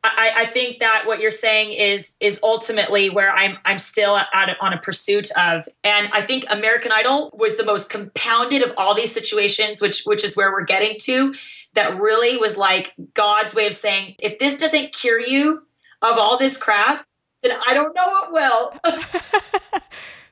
[0.01, 4.57] I, I think that what you're saying is is ultimately where I'm I'm still at,
[4.61, 8.95] on a pursuit of, and I think American Idol was the most compounded of all
[8.95, 11.35] these situations, which which is where we're getting to.
[11.73, 15.63] That really was like God's way of saying, if this doesn't cure you
[16.01, 17.05] of all this crap,
[17.43, 18.73] then I don't know what will.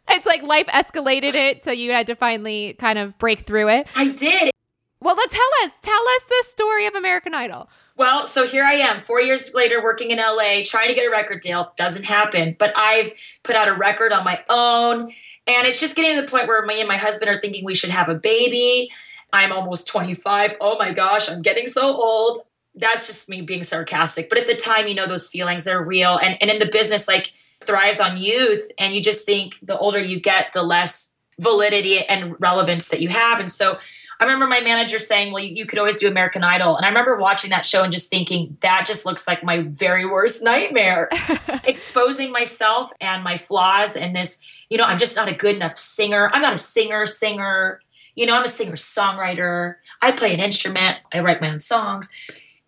[0.09, 3.87] it's like life escalated it, so you had to finally kind of break through it.
[3.95, 4.51] I did.
[4.99, 5.73] Well, let's tell us.
[5.81, 7.69] Tell us the story of American Idol.
[7.95, 11.11] Well, so here I am, four years later, working in LA, trying to get a
[11.11, 11.71] record deal.
[11.77, 12.55] Doesn't happen.
[12.57, 15.11] But I've put out a record on my own.
[15.47, 17.73] And it's just getting to the point where me and my husband are thinking we
[17.73, 18.91] should have a baby.
[19.33, 20.55] I'm almost 25.
[20.61, 22.39] Oh my gosh, I'm getting so old.
[22.75, 24.29] That's just me being sarcastic.
[24.29, 26.17] But at the time, you know, those feelings are real.
[26.17, 27.33] And, and in the business, like
[27.63, 28.69] thrives on youth.
[28.77, 33.09] And you just think the older you get, the less validity and relevance that you
[33.09, 33.39] have.
[33.39, 33.79] And so
[34.19, 36.75] I remember my manager saying, Well, you, you, could always do American Idol.
[36.75, 40.05] And I remember watching that show and just thinking, That just looks like my very
[40.05, 41.09] worst nightmare.
[41.63, 45.77] Exposing myself and my flaws and this, you know, I'm just not a good enough
[45.77, 46.29] singer.
[46.33, 47.79] I'm not a singer, singer.
[48.15, 49.75] You know, I'm a singer songwriter.
[50.01, 52.11] I play an instrument, I write my own songs.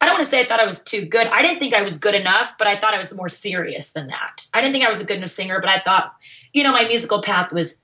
[0.01, 1.27] I don't want to say I thought I was too good.
[1.27, 4.07] I didn't think I was good enough, but I thought I was more serious than
[4.07, 4.47] that.
[4.53, 6.15] I didn't think I was a good enough singer, but I thought,
[6.53, 7.83] you know, my musical path was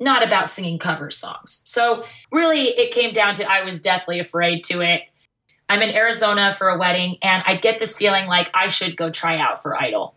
[0.00, 1.62] not about singing cover songs.
[1.66, 5.02] So really, it came down to I was deathly afraid to it.
[5.68, 9.10] I'm in Arizona for a wedding, and I get this feeling like I should go
[9.10, 10.14] try out for Idol.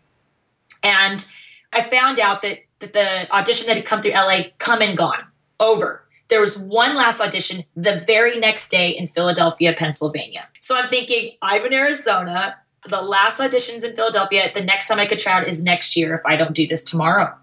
[0.82, 1.24] And
[1.72, 5.26] I found out that, that the audition that had come through LA come and gone,
[5.60, 6.04] over.
[6.28, 10.48] There was one last audition the very next day in Philadelphia, Pennsylvania.
[10.58, 12.56] So I'm thinking, I'm in Arizona.
[12.86, 16.14] The last auditions in Philadelphia, the next time I could try out is next year
[16.14, 17.34] if I don't do this tomorrow.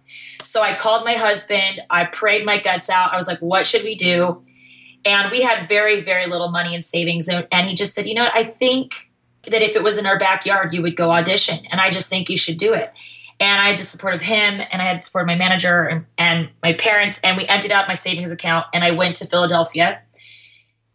[0.44, 1.82] So I called my husband.
[1.90, 3.14] I prayed my guts out.
[3.14, 4.44] I was like, what should we do?
[5.06, 7.28] And we had very, very little money in savings.
[7.28, 8.36] And he just said, you know what?
[8.36, 9.10] I think
[9.48, 11.66] that if it was in our backyard, you would go audition.
[11.72, 12.94] And I just think you should do it.
[13.40, 15.84] And I had the support of him and I had the support of my manager
[15.84, 17.20] and, and my parents.
[17.24, 20.02] And we emptied out my savings account and I went to Philadelphia.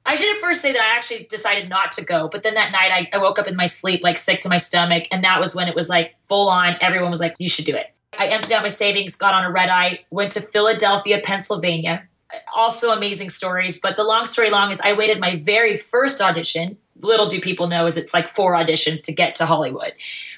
[0.05, 2.29] I should at first say that I actually decided not to go.
[2.29, 4.59] But then that night I, I woke up in my sleep, like sick to my
[4.59, 5.09] stomach.
[5.11, 6.77] And that was when it was like full on.
[6.81, 7.93] Everyone was like, you should do it.
[8.19, 12.09] I emptied out my savings, got on a red eye, went to Philadelphia, Pennsylvania.
[12.55, 13.81] Also amazing stories.
[13.81, 16.77] But the long story long is I waited my very first audition.
[17.01, 19.93] Little do people know is it's like four auditions to get to Hollywood.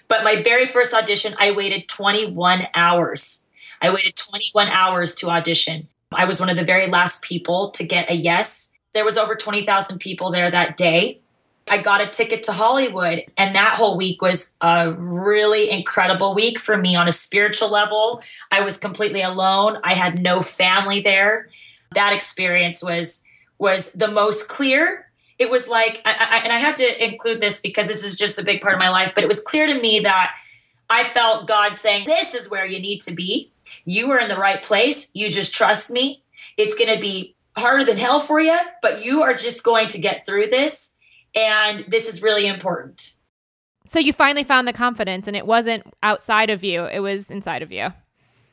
[0.08, 3.48] But my very first audition, I waited 21 hours.
[3.80, 5.88] I waited 21 hours to audition.
[6.12, 8.76] I was one of the very last people to get a yes.
[8.92, 11.20] There was over 20,000 people there that day.
[11.70, 13.24] I got a ticket to Hollywood.
[13.36, 18.22] And that whole week was a really incredible week for me on a spiritual level.
[18.50, 19.78] I was completely alone.
[19.84, 21.48] I had no family there.
[21.94, 23.24] That experience was
[23.58, 25.10] was the most clear.
[25.38, 28.38] It was like, I, I, and I have to include this because this is just
[28.38, 30.34] a big part of my life, but it was clear to me that
[30.90, 33.50] I felt God saying, This is where you need to be.
[33.84, 35.10] You are in the right place.
[35.14, 36.22] You just trust me.
[36.56, 40.00] It's going to be harder than hell for you, but you are just going to
[40.00, 40.97] get through this
[41.34, 43.12] and this is really important.
[43.86, 47.62] So you finally found the confidence and it wasn't outside of you, it was inside
[47.62, 47.88] of you.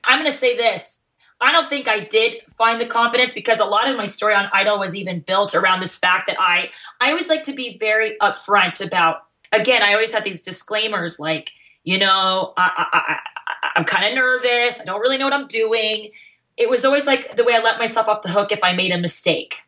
[0.05, 1.07] I'm going to say this.
[1.41, 4.49] I don't think I did find the confidence because a lot of my story on
[4.53, 6.69] Idol was even built around this fact that I
[7.01, 11.51] I always like to be very upfront about again, I always had these disclaimers like,
[11.83, 14.79] you know, I, I, I, I'm kind of nervous.
[14.79, 16.11] I don't really know what I'm doing.
[16.57, 18.91] It was always like the way I let myself off the hook if I made
[18.91, 19.61] a mistake.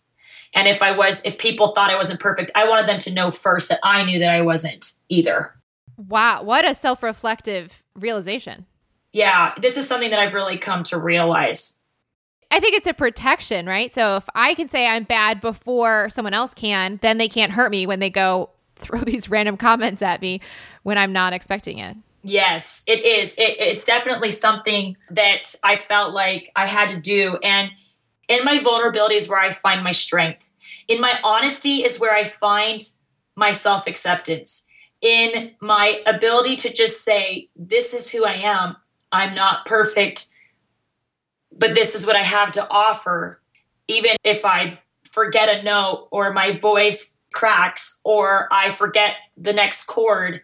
[0.54, 3.30] And if I was, if people thought I wasn't perfect, I wanted them to know
[3.30, 5.54] first that I knew that I wasn't either.
[5.98, 6.44] Wow.
[6.44, 8.66] What a self reflective realization.
[9.14, 9.54] Yeah.
[9.60, 11.82] This is something that I've really come to realize.
[12.50, 13.94] I think it's a protection, right?
[13.94, 17.72] So if I can say I'm bad before someone else can, then they can't hurt
[17.72, 20.40] me when they go throw these random comments at me
[20.84, 21.98] when I'm not expecting it.
[22.24, 23.34] Yes, it is.
[23.36, 27.38] It, it's definitely something that I felt like I had to do.
[27.44, 27.72] And
[28.28, 30.50] in my vulnerability is where I find my strength.
[30.88, 32.82] In my honesty is where I find
[33.36, 34.68] my self acceptance.
[35.02, 38.78] In my ability to just say, This is who I am.
[39.12, 40.28] I'm not perfect,
[41.58, 43.42] but this is what I have to offer.
[43.88, 44.80] Even if I
[45.12, 50.42] forget a note or my voice cracks or I forget the next chord,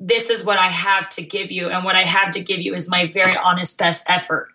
[0.00, 1.68] this is what I have to give you.
[1.68, 4.48] And what I have to give you is my very honest best effort.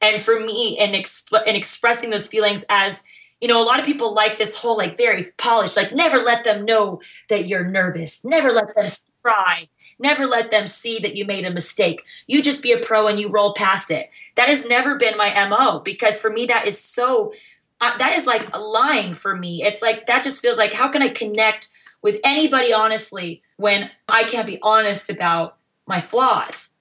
[0.00, 3.04] And for me, in, exp- in expressing those feelings as,
[3.40, 6.44] you know, a lot of people like this whole, like, very polished, like, never let
[6.44, 8.86] them know that you're nervous, never let them
[9.22, 12.04] cry, never let them see that you made a mistake.
[12.26, 14.10] You just be a pro and you roll past it.
[14.36, 17.32] That has never been my MO because for me, that is so
[17.80, 19.62] uh, that is like a line for me.
[19.62, 21.68] It's like that just feels like how can I connect
[22.02, 26.78] with anybody honestly when I can't be honest about my flaws?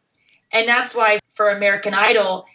[0.51, 2.45] And that's why for American Idol,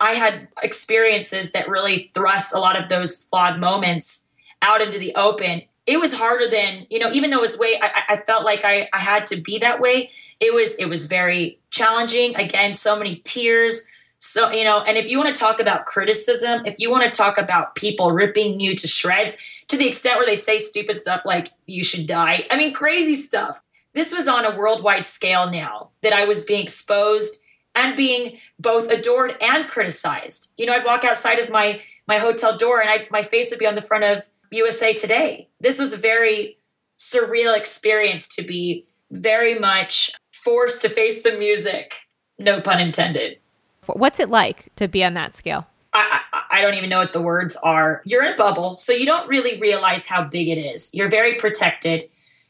[0.00, 4.28] I had experiences that really thrust a lot of those flawed moments
[4.62, 5.62] out into the open.
[5.86, 8.64] It was harder than, you know, even though it was way, I, I felt like
[8.64, 10.10] I, I had to be that way.
[10.40, 12.34] It was, it was very challenging.
[12.36, 16.62] Again, so many tears, so, you know, and if you want to talk about criticism,
[16.64, 19.36] if you want to talk about people ripping you to shreds
[19.68, 23.14] to the extent where they say stupid stuff like you should die, I mean, crazy
[23.14, 23.60] stuff.
[23.92, 27.42] This was on a worldwide scale now that I was being exposed
[27.76, 30.54] and being both adored and criticized.
[30.56, 33.58] You know, I'd walk outside of my my hotel door and I, my face would
[33.58, 35.48] be on the front of USA Today.
[35.60, 36.58] This was a very
[36.98, 42.06] surreal experience to be very much forced to face the music,
[42.38, 43.38] no pun intended.
[43.86, 45.66] What's it like to be on that scale?
[45.92, 48.02] I, I, I, don't even know what the words are.
[48.04, 50.94] You're in a bubble, so you don't really realize how big it is.
[50.94, 52.08] You're very protected.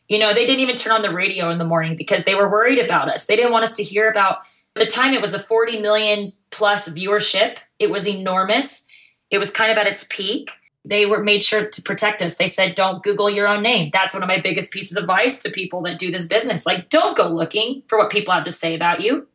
[0.08, 2.48] You know, they didn't even turn on the radio in the morning because they were
[2.48, 3.26] worried about us.
[3.26, 4.38] They didn't want us to hear about
[4.76, 7.58] the time it was a 40 million plus viewership.
[7.78, 8.86] It was enormous.
[9.30, 10.52] It was kind of at its peak.
[10.84, 12.36] They were made sure to protect us.
[12.36, 13.90] They said, don't Google your own name.
[13.92, 16.64] That's one of my biggest pieces of advice to people that do this business.
[16.64, 19.26] Like, don't go looking for what people have to say about you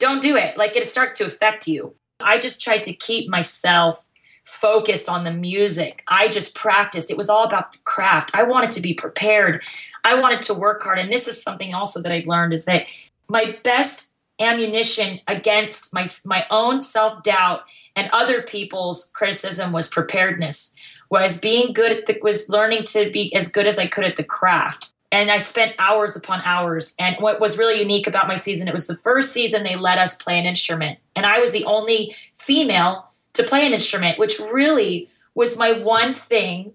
[0.00, 0.56] don't do it.
[0.56, 1.94] Like it starts to affect you.
[2.18, 4.08] I just tried to keep myself
[4.44, 6.02] focused on the music.
[6.08, 7.10] I just practiced.
[7.10, 8.30] It was all about the craft.
[8.34, 9.62] I wanted to be prepared.
[10.02, 10.98] I wanted to work hard.
[10.98, 12.86] And this is something also that I've learned is that
[13.28, 14.09] my best
[14.40, 20.76] ammunition against my my own self-doubt and other people's criticism was preparedness.
[21.10, 24.16] Was being good at the was learning to be as good as I could at
[24.16, 26.94] the craft and I spent hours upon hours.
[26.98, 29.98] And what was really unique about my season, it was the first season they let
[29.98, 30.98] us play an instrument.
[31.16, 36.14] And I was the only female to play an instrument, which really was my one
[36.14, 36.72] thing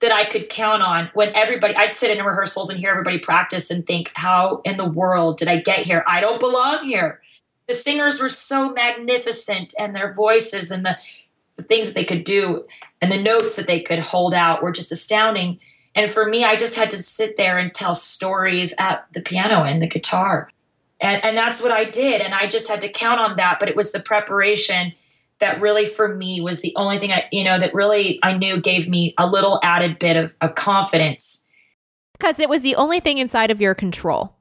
[0.00, 3.70] that I could count on when everybody, I'd sit in rehearsals and hear everybody practice
[3.70, 6.04] and think, how in the world did I get here?
[6.06, 7.20] I don't belong here.
[7.66, 10.98] The singers were so magnificent and their voices and the,
[11.56, 12.66] the things that they could do
[13.00, 15.60] and the notes that they could hold out were just astounding
[15.94, 19.64] and for me, I just had to sit there and tell stories at the piano
[19.64, 20.50] and the guitar.
[21.00, 22.20] And, and that's what I did.
[22.20, 23.58] And I just had to count on that.
[23.58, 24.92] But it was the preparation
[25.40, 28.60] that really, for me, was the only thing I, you know, that really I knew
[28.60, 31.50] gave me a little added bit of, of confidence.
[32.18, 34.36] Because it was the only thing inside of your control.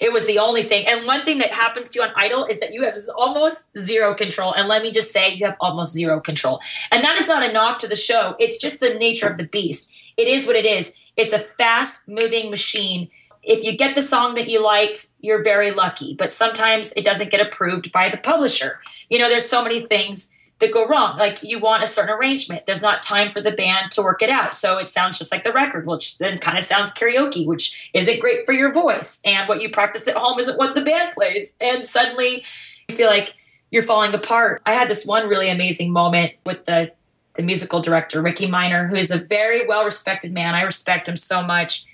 [0.00, 0.86] It was the only thing.
[0.86, 4.14] And one thing that happens to you on Idol is that you have almost zero
[4.14, 4.52] control.
[4.52, 6.60] And let me just say, you have almost zero control.
[6.90, 8.34] And that is not a knock to the show.
[8.40, 11.00] It's just the nature of the beast it is what it is.
[11.16, 13.08] It's a fast moving machine.
[13.42, 17.30] If you get the song that you liked, you're very lucky, but sometimes it doesn't
[17.30, 18.80] get approved by the publisher.
[19.08, 21.16] You know, there's so many things that go wrong.
[21.16, 22.66] Like you want a certain arrangement.
[22.66, 24.54] There's not time for the band to work it out.
[24.54, 28.20] So it sounds just like the record, which then kind of sounds karaoke, which isn't
[28.20, 29.20] great for your voice.
[29.24, 31.56] And what you practice at home isn't what the band plays.
[31.60, 32.44] And suddenly
[32.88, 33.34] you feel like
[33.70, 34.62] you're falling apart.
[34.66, 36.92] I had this one really amazing moment with the
[37.34, 40.56] the musical director, Ricky Minor, who is a very well respected man.
[40.56, 41.84] I respect him so much.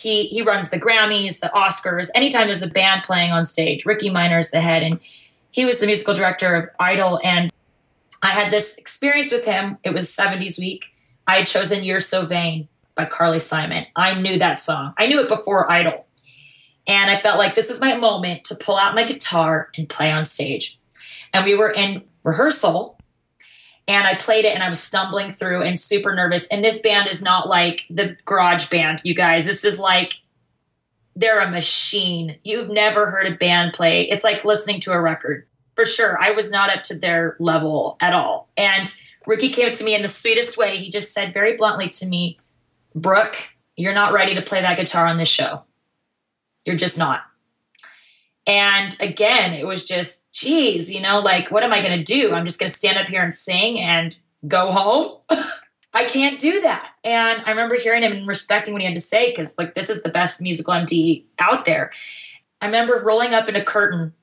[0.00, 2.08] He he runs the Grammys, the Oscars.
[2.14, 4.98] Anytime there's a band playing on stage, Ricky Minor is the head, and
[5.50, 7.20] he was the musical director of Idol.
[7.22, 7.52] And
[8.22, 9.78] I had this experience with him.
[9.82, 10.86] It was 70s week.
[11.26, 13.86] I had chosen "You're So Vain" by Carly Simon.
[13.96, 14.94] I knew that song.
[14.98, 16.06] I knew it before Idol,
[16.86, 20.10] and I felt like this was my moment to pull out my guitar and play
[20.10, 20.78] on stage.
[21.32, 22.99] And we were in rehearsal
[23.88, 26.48] and I played it and I was stumbling through and super nervous.
[26.48, 29.46] And this band is not like the garage band, you guys.
[29.46, 30.20] This is like
[31.16, 32.38] they're a machine.
[32.44, 34.02] You've never heard a band play.
[34.02, 35.46] It's like listening to a record.
[35.76, 36.18] For sure.
[36.20, 38.48] I was not up to their level at all.
[38.56, 38.92] And
[39.26, 40.76] Ricky came up to me in the sweetest way.
[40.78, 42.38] He just said very bluntly to me,
[42.94, 43.36] Brooke,
[43.76, 45.62] you're not ready to play that guitar on this show.
[46.64, 47.22] You're just not.
[48.50, 52.34] And again, it was just, geez, you know, like, what am I going to do?
[52.34, 54.16] I'm just going to stand up here and sing and
[54.48, 55.18] go home.
[55.94, 56.88] I can't do that.
[57.04, 59.88] And I remember hearing him and respecting what he had to say because, like, this
[59.88, 61.92] is the best musical MD out there.
[62.60, 64.14] I remember rolling up in a curtain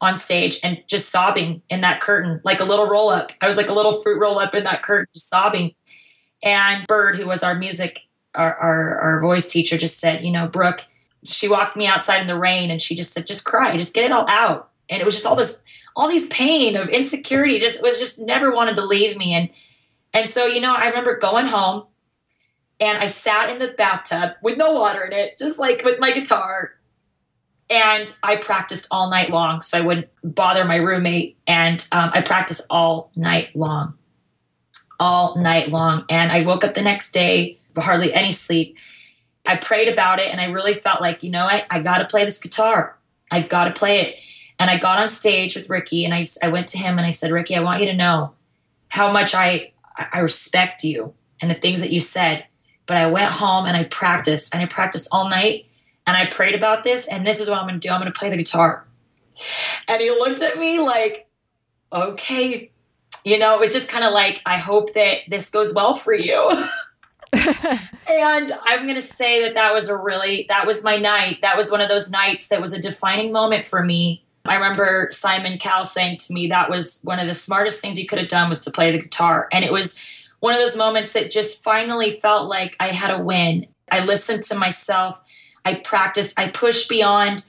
[0.00, 3.30] on stage and just sobbing in that curtain, like a little roll up.
[3.40, 5.76] I was like a little fruit roll up in that curtain, just sobbing.
[6.42, 8.00] And Byrd, who was our music,
[8.34, 10.86] our, our, our voice teacher, just said, you know, Brooke,
[11.24, 14.04] she walked me outside in the rain and she just said, just cry, just get
[14.04, 14.70] it all out.
[14.88, 15.64] And it was just all this,
[15.94, 19.34] all these pain of insecurity, just was just never wanted to leave me.
[19.34, 19.50] And,
[20.12, 21.84] and so, you know, I remember going home
[22.78, 26.12] and I sat in the bathtub with no water in it, just like with my
[26.12, 26.72] guitar.
[27.68, 31.36] And I practiced all night long so I wouldn't bother my roommate.
[31.46, 33.94] And um, I practiced all night long,
[35.00, 36.04] all night long.
[36.08, 38.76] And I woke up the next day, with hardly any sleep
[39.46, 42.06] I prayed about it and I really felt like, you know, I, I got to
[42.06, 42.96] play this guitar.
[43.30, 44.16] I got to play it.
[44.58, 47.10] And I got on stage with Ricky and I, I went to him and I
[47.10, 48.34] said, Ricky, I want you to know
[48.88, 49.72] how much I,
[50.12, 52.46] I respect you and the things that you said.
[52.86, 55.66] But I went home and I practiced and I practiced all night
[56.06, 57.08] and I prayed about this.
[57.08, 58.86] And this is what I'm going to do I'm going to play the guitar.
[59.88, 61.28] And he looked at me like,
[61.92, 62.70] okay.
[63.24, 66.14] You know, it was just kind of like, I hope that this goes well for
[66.14, 66.46] you.
[67.32, 71.40] and I'm going to say that that was a really, that was my night.
[71.42, 74.24] That was one of those nights that was a defining moment for me.
[74.44, 78.06] I remember Simon Cowell saying to me that was one of the smartest things you
[78.06, 79.48] could have done was to play the guitar.
[79.52, 80.02] And it was
[80.40, 83.66] one of those moments that just finally felt like I had a win.
[83.90, 85.20] I listened to myself.
[85.64, 86.38] I practiced.
[86.38, 87.46] I pushed beyond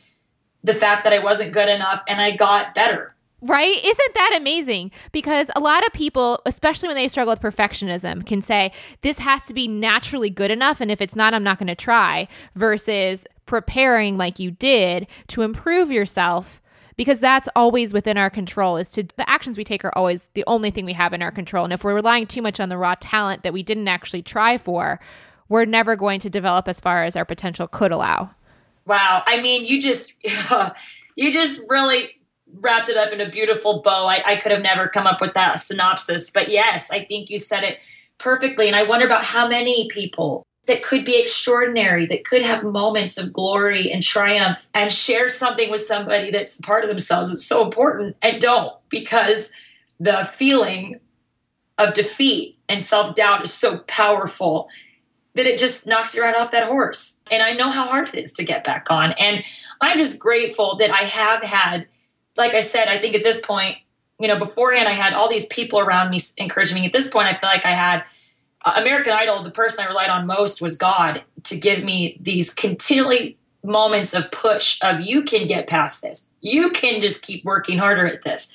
[0.63, 3.13] the fact that I wasn't good enough and I got better.
[3.41, 3.77] Right?
[3.83, 4.91] Isn't that amazing?
[5.11, 8.71] Because a lot of people, especially when they struggle with perfectionism, can say,
[9.01, 10.81] this has to be naturally good enough.
[10.81, 15.43] And if it's not, I'm not going to try, versus preparing like you did to
[15.43, 16.61] improve yourself
[16.97, 20.43] because that's always within our control is to the actions we take are always the
[20.47, 22.77] only thing we have in our control and if we're relying too much on the
[22.77, 24.99] raw talent that we didn't actually try for
[25.47, 28.29] we're never going to develop as far as our potential could allow
[28.85, 30.17] wow i mean you just
[31.15, 32.09] you just really
[32.61, 34.07] wrapped it up in a beautiful bow.
[34.07, 37.39] I, I could have never come up with that synopsis, but yes, I think you
[37.39, 37.79] said it
[38.17, 38.67] perfectly.
[38.67, 43.17] And I wonder about how many people that could be extraordinary, that could have moments
[43.17, 47.31] of glory and triumph and share something with somebody that's part of themselves.
[47.31, 49.53] It's so important and don't because
[49.99, 50.99] the feeling
[51.77, 54.67] of defeat and self doubt is so powerful
[55.35, 57.21] that it just knocks you right off that horse.
[57.31, 59.13] And I know how hard it is to get back on.
[59.13, 59.43] And
[59.79, 61.87] I'm just grateful that I have had
[62.37, 63.77] like I said, I think at this point,
[64.19, 66.87] you know, beforehand I had all these people around me encouraging me.
[66.87, 68.03] At this point, I feel like I had
[68.65, 69.43] uh, American Idol.
[69.43, 74.31] The person I relied on most was God to give me these continually moments of
[74.31, 76.31] push of you can get past this.
[76.41, 78.53] You can just keep working harder at this.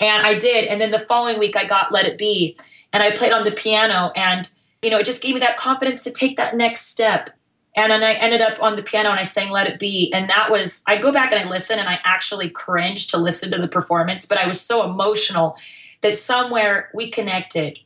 [0.00, 0.66] And I did.
[0.66, 2.56] And then the following week I got Let It Be
[2.92, 4.50] and I played on the piano and
[4.82, 7.30] you know, it just gave me that confidence to take that next step
[7.76, 10.10] and then I ended up on the piano and I sang Let It Be.
[10.12, 13.50] And that was, I go back and I listen and I actually cringe to listen
[13.50, 15.58] to the performance, but I was so emotional
[16.00, 17.78] that somewhere we connected.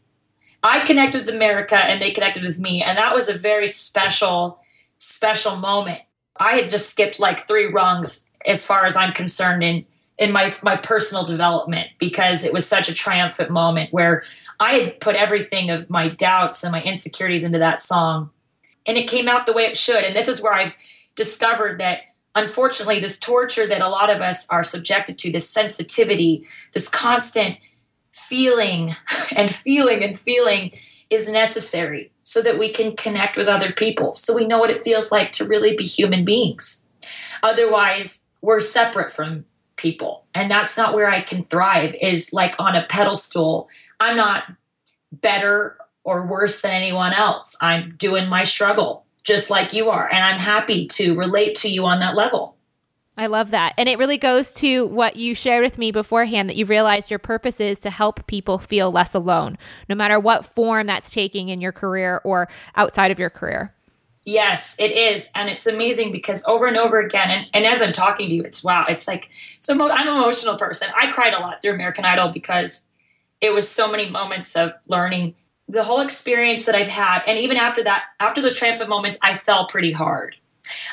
[0.62, 2.82] I connected with America and they connected with me.
[2.82, 4.60] And that was a very special,
[4.98, 6.00] special moment.
[6.36, 9.84] I had just skipped like three rungs as far as I'm concerned in
[10.18, 14.22] in my my personal development because it was such a triumphant moment where
[14.60, 18.30] I had put everything of my doubts and my insecurities into that song
[18.86, 20.04] and it came out the way it should.
[20.04, 20.76] And this is where I've
[21.14, 22.00] discovered that
[22.34, 27.58] unfortunately, this torture that a lot of us are subjected to, this sensitivity, this constant
[28.12, 28.94] feeling
[29.36, 30.72] and feeling and feeling
[31.08, 34.80] is necessary so that we can connect with other people, so we know what it
[34.80, 36.86] feels like to really be human beings.
[37.42, 39.44] Otherwise, we're separate from
[39.76, 40.24] people.
[40.34, 43.68] And that's not where I can thrive, is like on a pedestal.
[43.98, 44.44] I'm not
[45.10, 47.56] better or worse than anyone else.
[47.60, 49.04] I'm doing my struggle.
[49.24, 50.08] just like you are.
[50.08, 52.56] And I'm happy to relate to you on that level.
[53.16, 53.74] I love that.
[53.76, 57.18] And it really goes to what you shared with me beforehand that you've realized your
[57.18, 61.60] purpose is to help people feel less alone, no matter what form that's taking in
[61.60, 63.74] your career or outside of your career.
[64.24, 65.30] Yes, it is.
[65.34, 68.42] And it's amazing because over and over again, and, and as I'm talking to you,
[68.42, 69.28] it's wow, it's like,
[69.58, 70.88] so I'm an emotional person.
[70.96, 72.90] I cried a lot through American Idol because
[73.40, 75.34] it was so many moments of learning
[75.70, 77.22] the whole experience that I've had.
[77.26, 80.36] And even after that, after those triumphant moments, I fell pretty hard.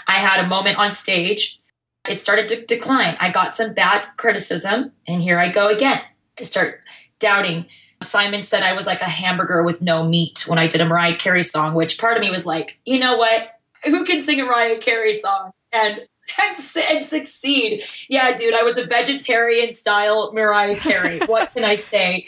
[0.07, 1.59] I had a moment on stage.
[2.07, 3.17] It started to decline.
[3.19, 6.01] I got some bad criticism, and here I go again.
[6.39, 6.81] I start
[7.19, 7.65] doubting.
[8.01, 11.15] Simon said I was like a hamburger with no meat when I did a Mariah
[11.15, 13.59] Carey song, which part of me was like, you know what?
[13.85, 16.01] Who can sing a Mariah Carey song and
[16.39, 16.57] and,
[16.89, 17.83] and succeed?
[18.09, 21.19] Yeah, dude, I was a vegetarian style Mariah Carey.
[21.25, 22.27] what can I say?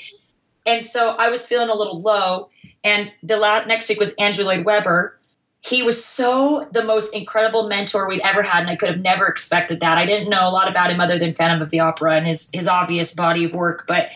[0.69, 2.49] And so I was feeling a little low.
[2.83, 5.17] And the last, next week was Andrew Lloyd Webber.
[5.61, 9.25] He was so the most incredible mentor we'd ever had, and I could have never
[9.25, 9.97] expected that.
[9.97, 12.51] I didn't know a lot about him other than Phantom of the Opera and his
[12.53, 14.09] his obvious body of work, but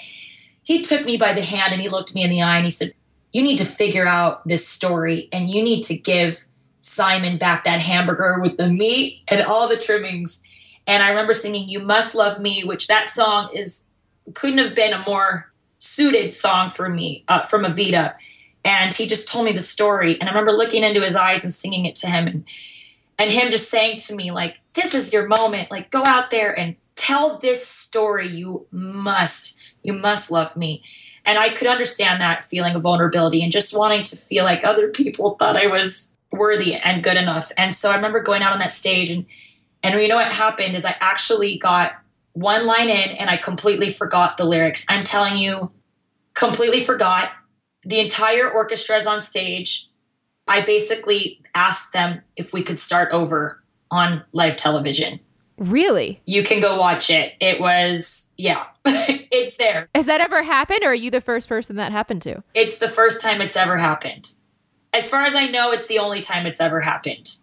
[0.61, 2.69] he took me by the hand and he looked me in the eye and he
[2.69, 2.93] said,
[3.33, 6.45] "You need to figure out this story, and you need to give
[6.79, 10.43] Simon back that hamburger with the meat and all the trimmings."
[10.87, 13.89] And I remember singing "You Must Love Me," which that song is
[14.33, 15.51] couldn't have been a more
[15.83, 18.15] suited song for me uh, from Evita.
[18.63, 20.19] And he just told me the story.
[20.19, 22.45] And I remember looking into his eyes and singing it to him and,
[23.19, 25.69] and him just saying to me, like, this is your moment.
[25.69, 28.29] Like, go out there and tell this story.
[28.29, 30.81] You must, you must love me.
[31.25, 34.87] And I could understand that feeling of vulnerability and just wanting to feel like other
[34.87, 37.51] people thought I was worthy and good enough.
[37.57, 39.25] And so I remember going out on that stage and
[39.85, 41.91] and you know what happened is I actually got
[42.33, 44.85] one line in and I completely forgot the lyrics.
[44.89, 45.71] I'm telling you,
[46.33, 47.29] completely forgot.
[47.83, 49.87] The entire orchestra is on stage.
[50.47, 55.19] I basically asked them if we could start over on live television.
[55.57, 56.21] Really?
[56.25, 57.33] You can go watch it.
[57.39, 59.87] It was, yeah, it's there.
[59.93, 62.43] Has that ever happened, or are you the first person that happened to?
[62.53, 64.31] It's the first time it's ever happened.
[64.91, 67.35] As far as I know, it's the only time it's ever happened.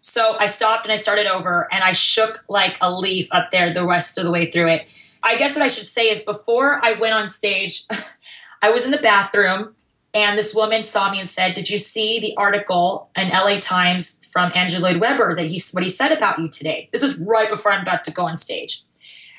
[0.00, 3.72] So I stopped and I started over and I shook like a leaf up there
[3.72, 4.88] the rest of the way through it.
[5.22, 7.84] I guess what I should say is before I went on stage,
[8.62, 9.74] I was in the bathroom
[10.12, 14.26] and this woman saw me and said, Did you see the article in LA Times
[14.32, 16.88] from Andrew Lloyd Webber that he's what he said about you today?
[16.92, 18.82] This is right before I'm about to go on stage.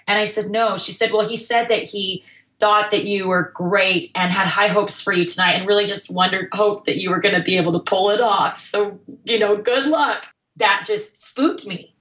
[0.07, 0.77] And I said, No.
[0.77, 2.23] She said, Well, he said that he
[2.59, 6.13] thought that you were great and had high hopes for you tonight and really just
[6.13, 8.59] wondered, hoped that you were going to be able to pull it off.
[8.59, 10.27] So, you know, good luck
[10.61, 11.93] that just spooked me.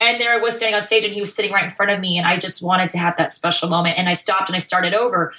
[0.00, 2.00] And there I was standing on stage and he was sitting right in front of
[2.00, 2.16] me.
[2.16, 3.98] And I just wanted to have that special moment.
[3.98, 5.34] And I stopped and I started over.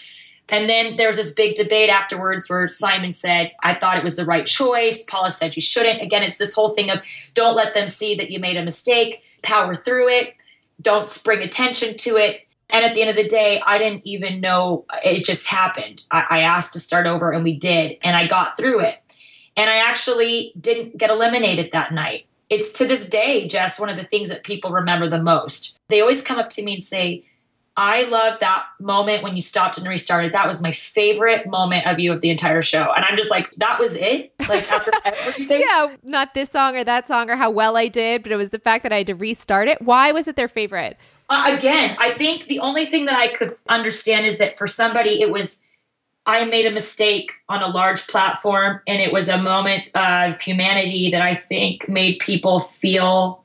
[0.49, 4.17] And then there was this big debate afterwards where Simon said, I thought it was
[4.17, 5.03] the right choice.
[5.05, 6.01] Paula said you shouldn't.
[6.01, 6.99] Again, it's this whole thing of
[7.33, 10.35] don't let them see that you made a mistake, power through it,
[10.81, 12.41] don't bring attention to it.
[12.69, 16.03] And at the end of the day, I didn't even know uh, it just happened.
[16.11, 17.97] I, I asked to start over and we did.
[18.01, 18.97] And I got through it.
[19.57, 23.95] And I actually didn't get eliminated that night it's to this day, Jess, one of
[23.95, 25.79] the things that people remember the most.
[25.87, 27.23] They always come up to me and say,
[27.77, 30.33] I love that moment when you stopped and restarted.
[30.33, 32.91] That was my favorite moment of you of the entire show.
[32.93, 34.33] And I'm just like, that was it?
[34.49, 35.61] Like after everything?
[35.61, 38.49] yeah, not this song or that song or how well I did, but it was
[38.49, 39.81] the fact that I had to restart it.
[39.81, 40.97] Why was it their favorite?
[41.29, 45.21] Uh, again, I think the only thing that I could understand is that for somebody,
[45.21, 45.65] it was
[46.25, 51.09] I made a mistake on a large platform, and it was a moment of humanity
[51.11, 53.43] that I think made people feel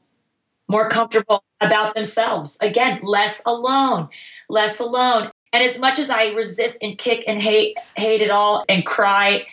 [0.69, 2.59] more comfortable about themselves.
[2.61, 4.09] Again, less alone,
[4.49, 5.31] less alone.
[5.53, 9.47] And as much as I resist and kick and hate, hate it all and cry,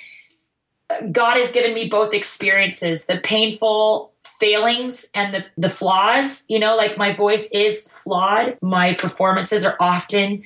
[1.12, 6.46] God has given me both experiences the painful failings and the, the flaws.
[6.50, 10.44] You know, like my voice is flawed, my performances are often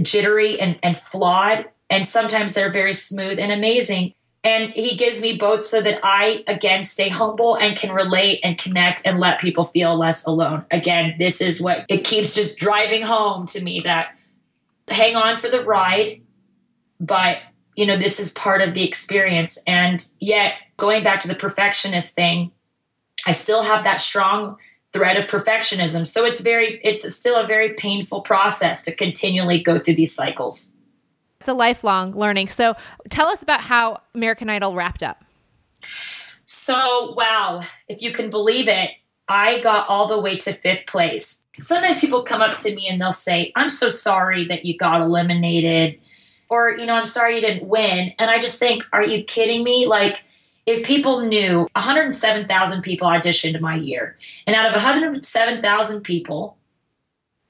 [0.00, 4.14] jittery and, and flawed and sometimes they're very smooth and amazing.
[4.44, 8.58] And he gives me both so that I, again, stay humble and can relate and
[8.58, 10.64] connect and let people feel less alone.
[10.70, 14.16] Again, this is what it keeps just driving home to me that
[14.88, 16.20] hang on for the ride,
[16.98, 17.38] but
[17.76, 19.62] you know, this is part of the experience.
[19.66, 22.50] And yet, going back to the perfectionist thing,
[23.26, 24.56] I still have that strong
[24.92, 26.06] thread of perfectionism.
[26.06, 30.80] So it's very, it's still a very painful process to continually go through these cycles.
[31.42, 32.46] It's a lifelong learning.
[32.46, 32.76] So
[33.10, 35.24] tell us about how American Idol wrapped up.
[36.44, 38.90] So, wow, if you can believe it,
[39.26, 41.44] I got all the way to fifth place.
[41.60, 45.00] Sometimes people come up to me and they'll say, I'm so sorry that you got
[45.00, 45.98] eliminated,
[46.48, 48.12] or, you know, I'm sorry you didn't win.
[48.20, 49.88] And I just think, are you kidding me?
[49.88, 50.22] Like,
[50.64, 54.16] if people knew 107,000 people auditioned my year,
[54.46, 56.56] and out of 107,000 people,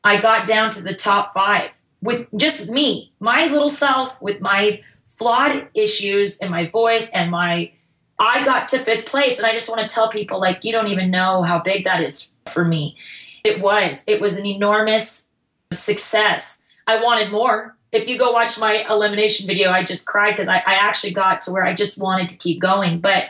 [0.02, 4.82] I got down to the top five with just me, my little self, with my
[5.06, 7.72] flawed issues and my voice and my.
[8.18, 10.88] I got to fifth place, and I just want to tell people like, you don't
[10.88, 12.96] even know how big that is for me.
[13.42, 14.06] It was.
[14.06, 15.32] It was an enormous
[15.72, 16.68] success.
[16.86, 20.56] I wanted more if you go watch my elimination video, I just cried because I,
[20.66, 23.00] I, actually got to where I just wanted to keep going.
[23.00, 23.26] But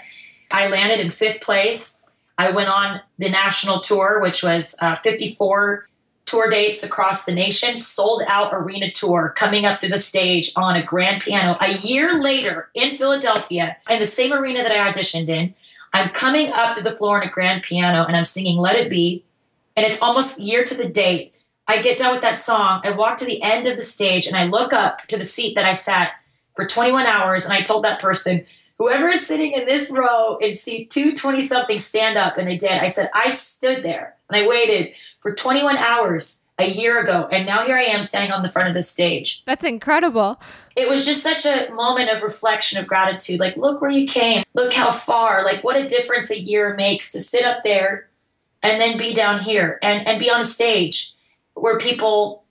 [0.53, 2.05] I landed in fifth place.
[2.39, 5.89] I went on the national tour, which was uh, 54
[6.25, 10.77] tour dates across the nation, sold out arena tour coming up to the stage on
[10.77, 11.57] a grand piano.
[11.61, 15.55] A year later in Philadelphia, in the same arena that I auditioned in,
[15.93, 18.89] I'm coming up to the floor on a grand piano and I'm singing Let It
[18.89, 19.25] Be.
[19.77, 21.33] And it's almost year to the date
[21.67, 24.37] I get done with that song, I walk to the end of the stage and
[24.37, 26.13] I look up to the seat that I sat
[26.55, 28.45] for 21 hours and I told that person,
[28.79, 32.37] whoever is sitting in this row in seat 220 something, stand up.
[32.37, 32.73] And they did.
[32.73, 34.93] I said, I stood there and I waited
[35.23, 37.29] for 21 hours a year ago.
[37.31, 39.45] And now here I am standing on the front of the stage.
[39.45, 40.41] That's incredible.
[40.75, 43.39] It was just such a moment of reflection, of gratitude.
[43.39, 44.43] Like, look where you came.
[44.55, 45.45] Look how far.
[45.45, 48.09] Like, what a difference a year makes to sit up there
[48.63, 51.15] and then be down here and, and be on a stage
[51.55, 52.43] where people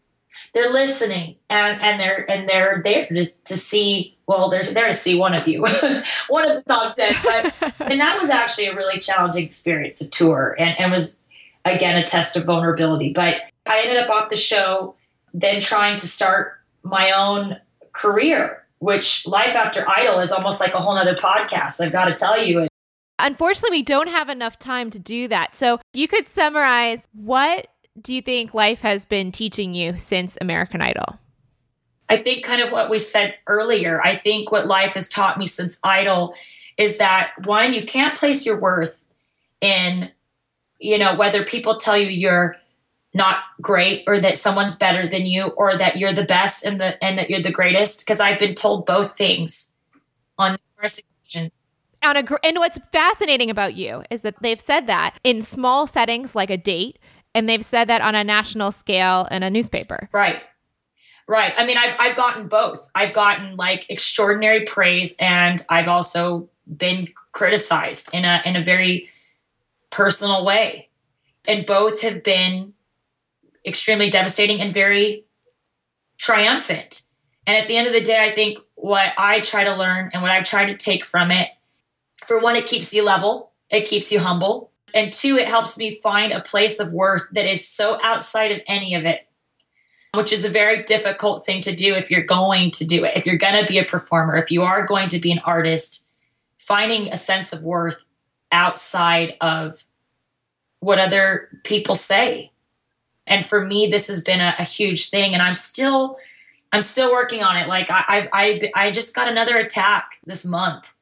[0.54, 4.94] they're listening and and they're and they're there just to see well they're there to
[4.94, 5.62] see one of you
[6.28, 10.10] one of the top 10 but and that was actually a really challenging experience to
[10.10, 11.24] tour and, and was
[11.66, 13.36] again a test of vulnerability but
[13.68, 14.96] i ended up off the show
[15.34, 16.54] then trying to start
[16.84, 17.58] my own
[17.94, 22.16] career which life after idol is almost like a whole nother podcast i've got to
[22.16, 22.68] tell you
[23.24, 25.54] Unfortunately, we don't have enough time to do that.
[25.54, 27.68] So, you could summarize what
[28.02, 31.20] do you think life has been teaching you since American Idol?
[32.10, 34.02] I think kind of what we said earlier.
[34.04, 36.34] I think what life has taught me since Idol
[36.78, 39.06] is that one, you can't place your worth
[39.62, 40.12] in,
[40.82, 42.58] you know, whether people tell you you're
[43.14, 47.02] not great or that someone's better than you or that you're the best and the
[47.04, 49.74] and that you're the greatest because I've been told both things
[50.38, 51.68] on numerous occasions.
[52.04, 56.36] On a, and what's fascinating about you is that they've said that in small settings
[56.36, 56.98] like a date
[57.36, 60.10] and they've said that on a national scale in a newspaper.
[60.12, 60.42] Right.
[61.28, 61.54] Right.
[61.56, 62.90] I mean, I've, I've gotten both.
[62.96, 69.10] I've gotten like extraordinary praise and I've also been criticized in a, in a very
[69.92, 70.90] personal way.
[71.46, 72.74] And both have been
[73.66, 75.26] extremely devastating and very
[76.18, 77.02] triumphant.
[77.46, 80.22] And at the end of the day, I think what I try to learn and
[80.22, 81.50] what I try to take from it,
[82.26, 85.96] for one, it keeps you level, it keeps you humble, and two, it helps me
[85.96, 89.26] find a place of worth that is so outside of any of it,
[90.14, 93.16] which is a very difficult thing to do if you're going to do it.
[93.16, 96.10] If you're going to be a performer, if you are going to be an artist,
[96.58, 98.06] finding a sense of worth
[98.52, 99.84] outside of
[100.80, 102.52] what other people say.
[103.28, 106.18] And for me, this has been a, a huge thing, and I'm still,
[106.72, 107.68] I'm still working on it.
[107.68, 110.94] Like I, I, I, just got another attack this month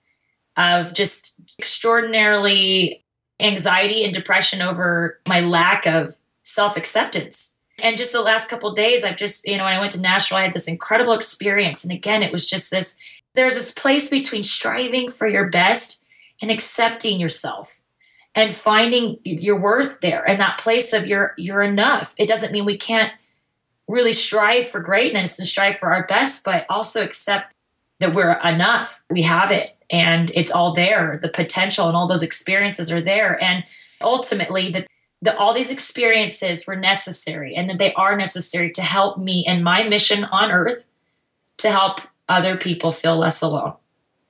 [0.57, 3.03] of just extraordinarily
[3.39, 7.63] anxiety and depression over my lack of self acceptance.
[7.81, 10.37] And just the last couple days, I've just, you know, when I went to Nashville,
[10.37, 11.83] I had this incredible experience.
[11.85, 12.99] And again, it was just this
[13.35, 15.98] there's this place between striving for your best
[16.41, 17.79] and accepting yourself
[18.35, 22.13] and finding your worth there and that place of you're you're enough.
[22.17, 23.11] It doesn't mean we can't
[23.87, 27.55] really strive for greatness and strive for our best, but also accept
[27.99, 29.03] that we're enough.
[29.09, 31.19] We have it and it's all there.
[31.21, 33.41] The potential and all those experiences are there.
[33.43, 33.63] And
[34.01, 34.87] ultimately, that
[35.21, 39.63] the, all these experiences were necessary and that they are necessary to help me and
[39.63, 40.85] my mission on earth
[41.57, 43.73] to help other people feel less alone.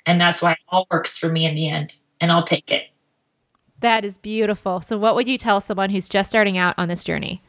[0.09, 1.97] And that's why it all works for me in the end.
[2.19, 2.85] And I'll take it.
[3.79, 4.81] That is beautiful.
[4.81, 7.43] So, what would you tell someone who's just starting out on this journey?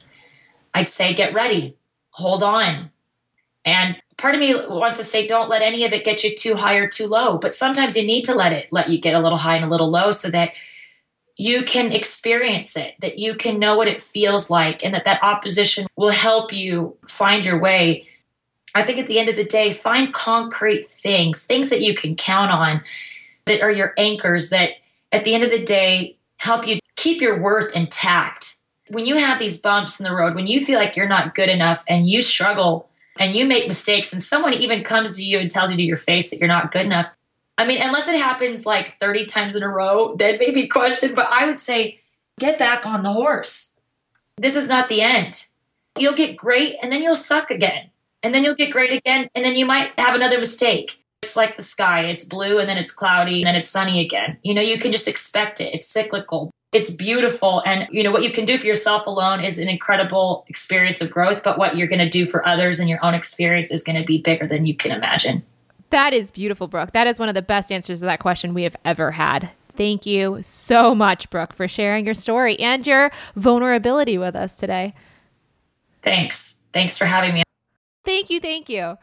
[0.75, 1.77] I'd say get ready,
[2.11, 2.91] hold on.
[3.65, 6.55] And part of me wants to say don't let any of it get you too
[6.55, 9.19] high or too low but sometimes you need to let it let you get a
[9.19, 10.51] little high and a little low so that
[11.39, 15.23] you can experience it that you can know what it feels like and that that
[15.23, 18.07] opposition will help you find your way
[18.75, 22.15] i think at the end of the day find concrete things things that you can
[22.15, 22.83] count on
[23.47, 24.71] that are your anchors that
[25.13, 28.57] at the end of the day help you keep your worth intact
[28.89, 31.49] when you have these bumps in the road when you feel like you're not good
[31.49, 32.91] enough and you struggle
[33.21, 35.99] and you make mistakes and someone even comes to you and tells you to your
[35.99, 37.15] face that you're not good enough.
[37.59, 41.29] I mean, unless it happens like 30 times in a row, then maybe question, but
[41.31, 42.01] I would say
[42.41, 43.79] get back on the horse.
[44.39, 45.45] This is not the end.
[45.99, 47.91] You'll get great and then you'll suck again.
[48.23, 51.03] And then you'll get great again and then you might have another mistake.
[51.23, 52.07] It's like the sky.
[52.07, 54.39] It's blue and then it's cloudy and then it's sunny again.
[54.43, 55.75] You know, you can just expect it.
[55.75, 56.51] It's cyclical.
[56.73, 57.63] It's beautiful.
[57.67, 61.11] And, you know, what you can do for yourself alone is an incredible experience of
[61.11, 61.43] growth.
[61.43, 64.05] But what you're going to do for others and your own experience is going to
[64.05, 65.43] be bigger than you can imagine.
[65.91, 66.93] That is beautiful, Brooke.
[66.93, 69.51] That is one of the best answers to that question we have ever had.
[69.77, 74.95] Thank you so much, Brooke, for sharing your story and your vulnerability with us today.
[76.03, 76.63] Thanks.
[76.73, 77.43] Thanks for having me.
[78.05, 78.41] Thank you.
[78.41, 78.97] Thank you.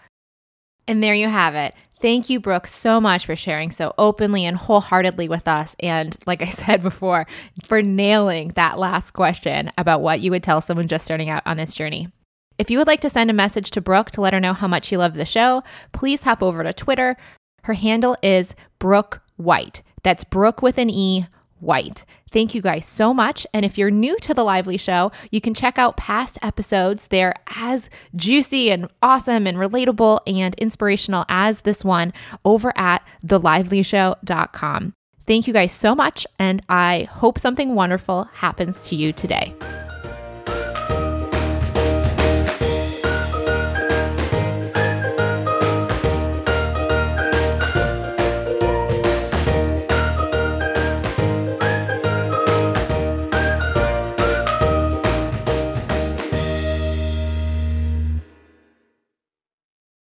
[0.88, 1.76] And there you have it.
[2.00, 5.76] Thank you, Brooke, so much for sharing so openly and wholeheartedly with us.
[5.80, 7.26] And like I said before,
[7.66, 11.58] for nailing that last question about what you would tell someone just starting out on
[11.58, 12.10] this journey.
[12.58, 14.68] If you would like to send a message to Brooke to let her know how
[14.68, 17.16] much you love the show, please hop over to Twitter.
[17.64, 19.84] Her handle is Brooke White.
[20.04, 21.28] That's Brooke with an E,
[21.60, 22.05] White.
[22.32, 23.47] Thank you guys so much.
[23.53, 27.08] And if you're new to The Lively Show, you can check out past episodes.
[27.08, 32.14] They're as juicy and awesome and relatable and inspirational as this one
[32.45, 34.93] over at thelivelyshow.com.
[35.26, 36.26] Thank you guys so much.
[36.39, 39.53] And I hope something wonderful happens to you today.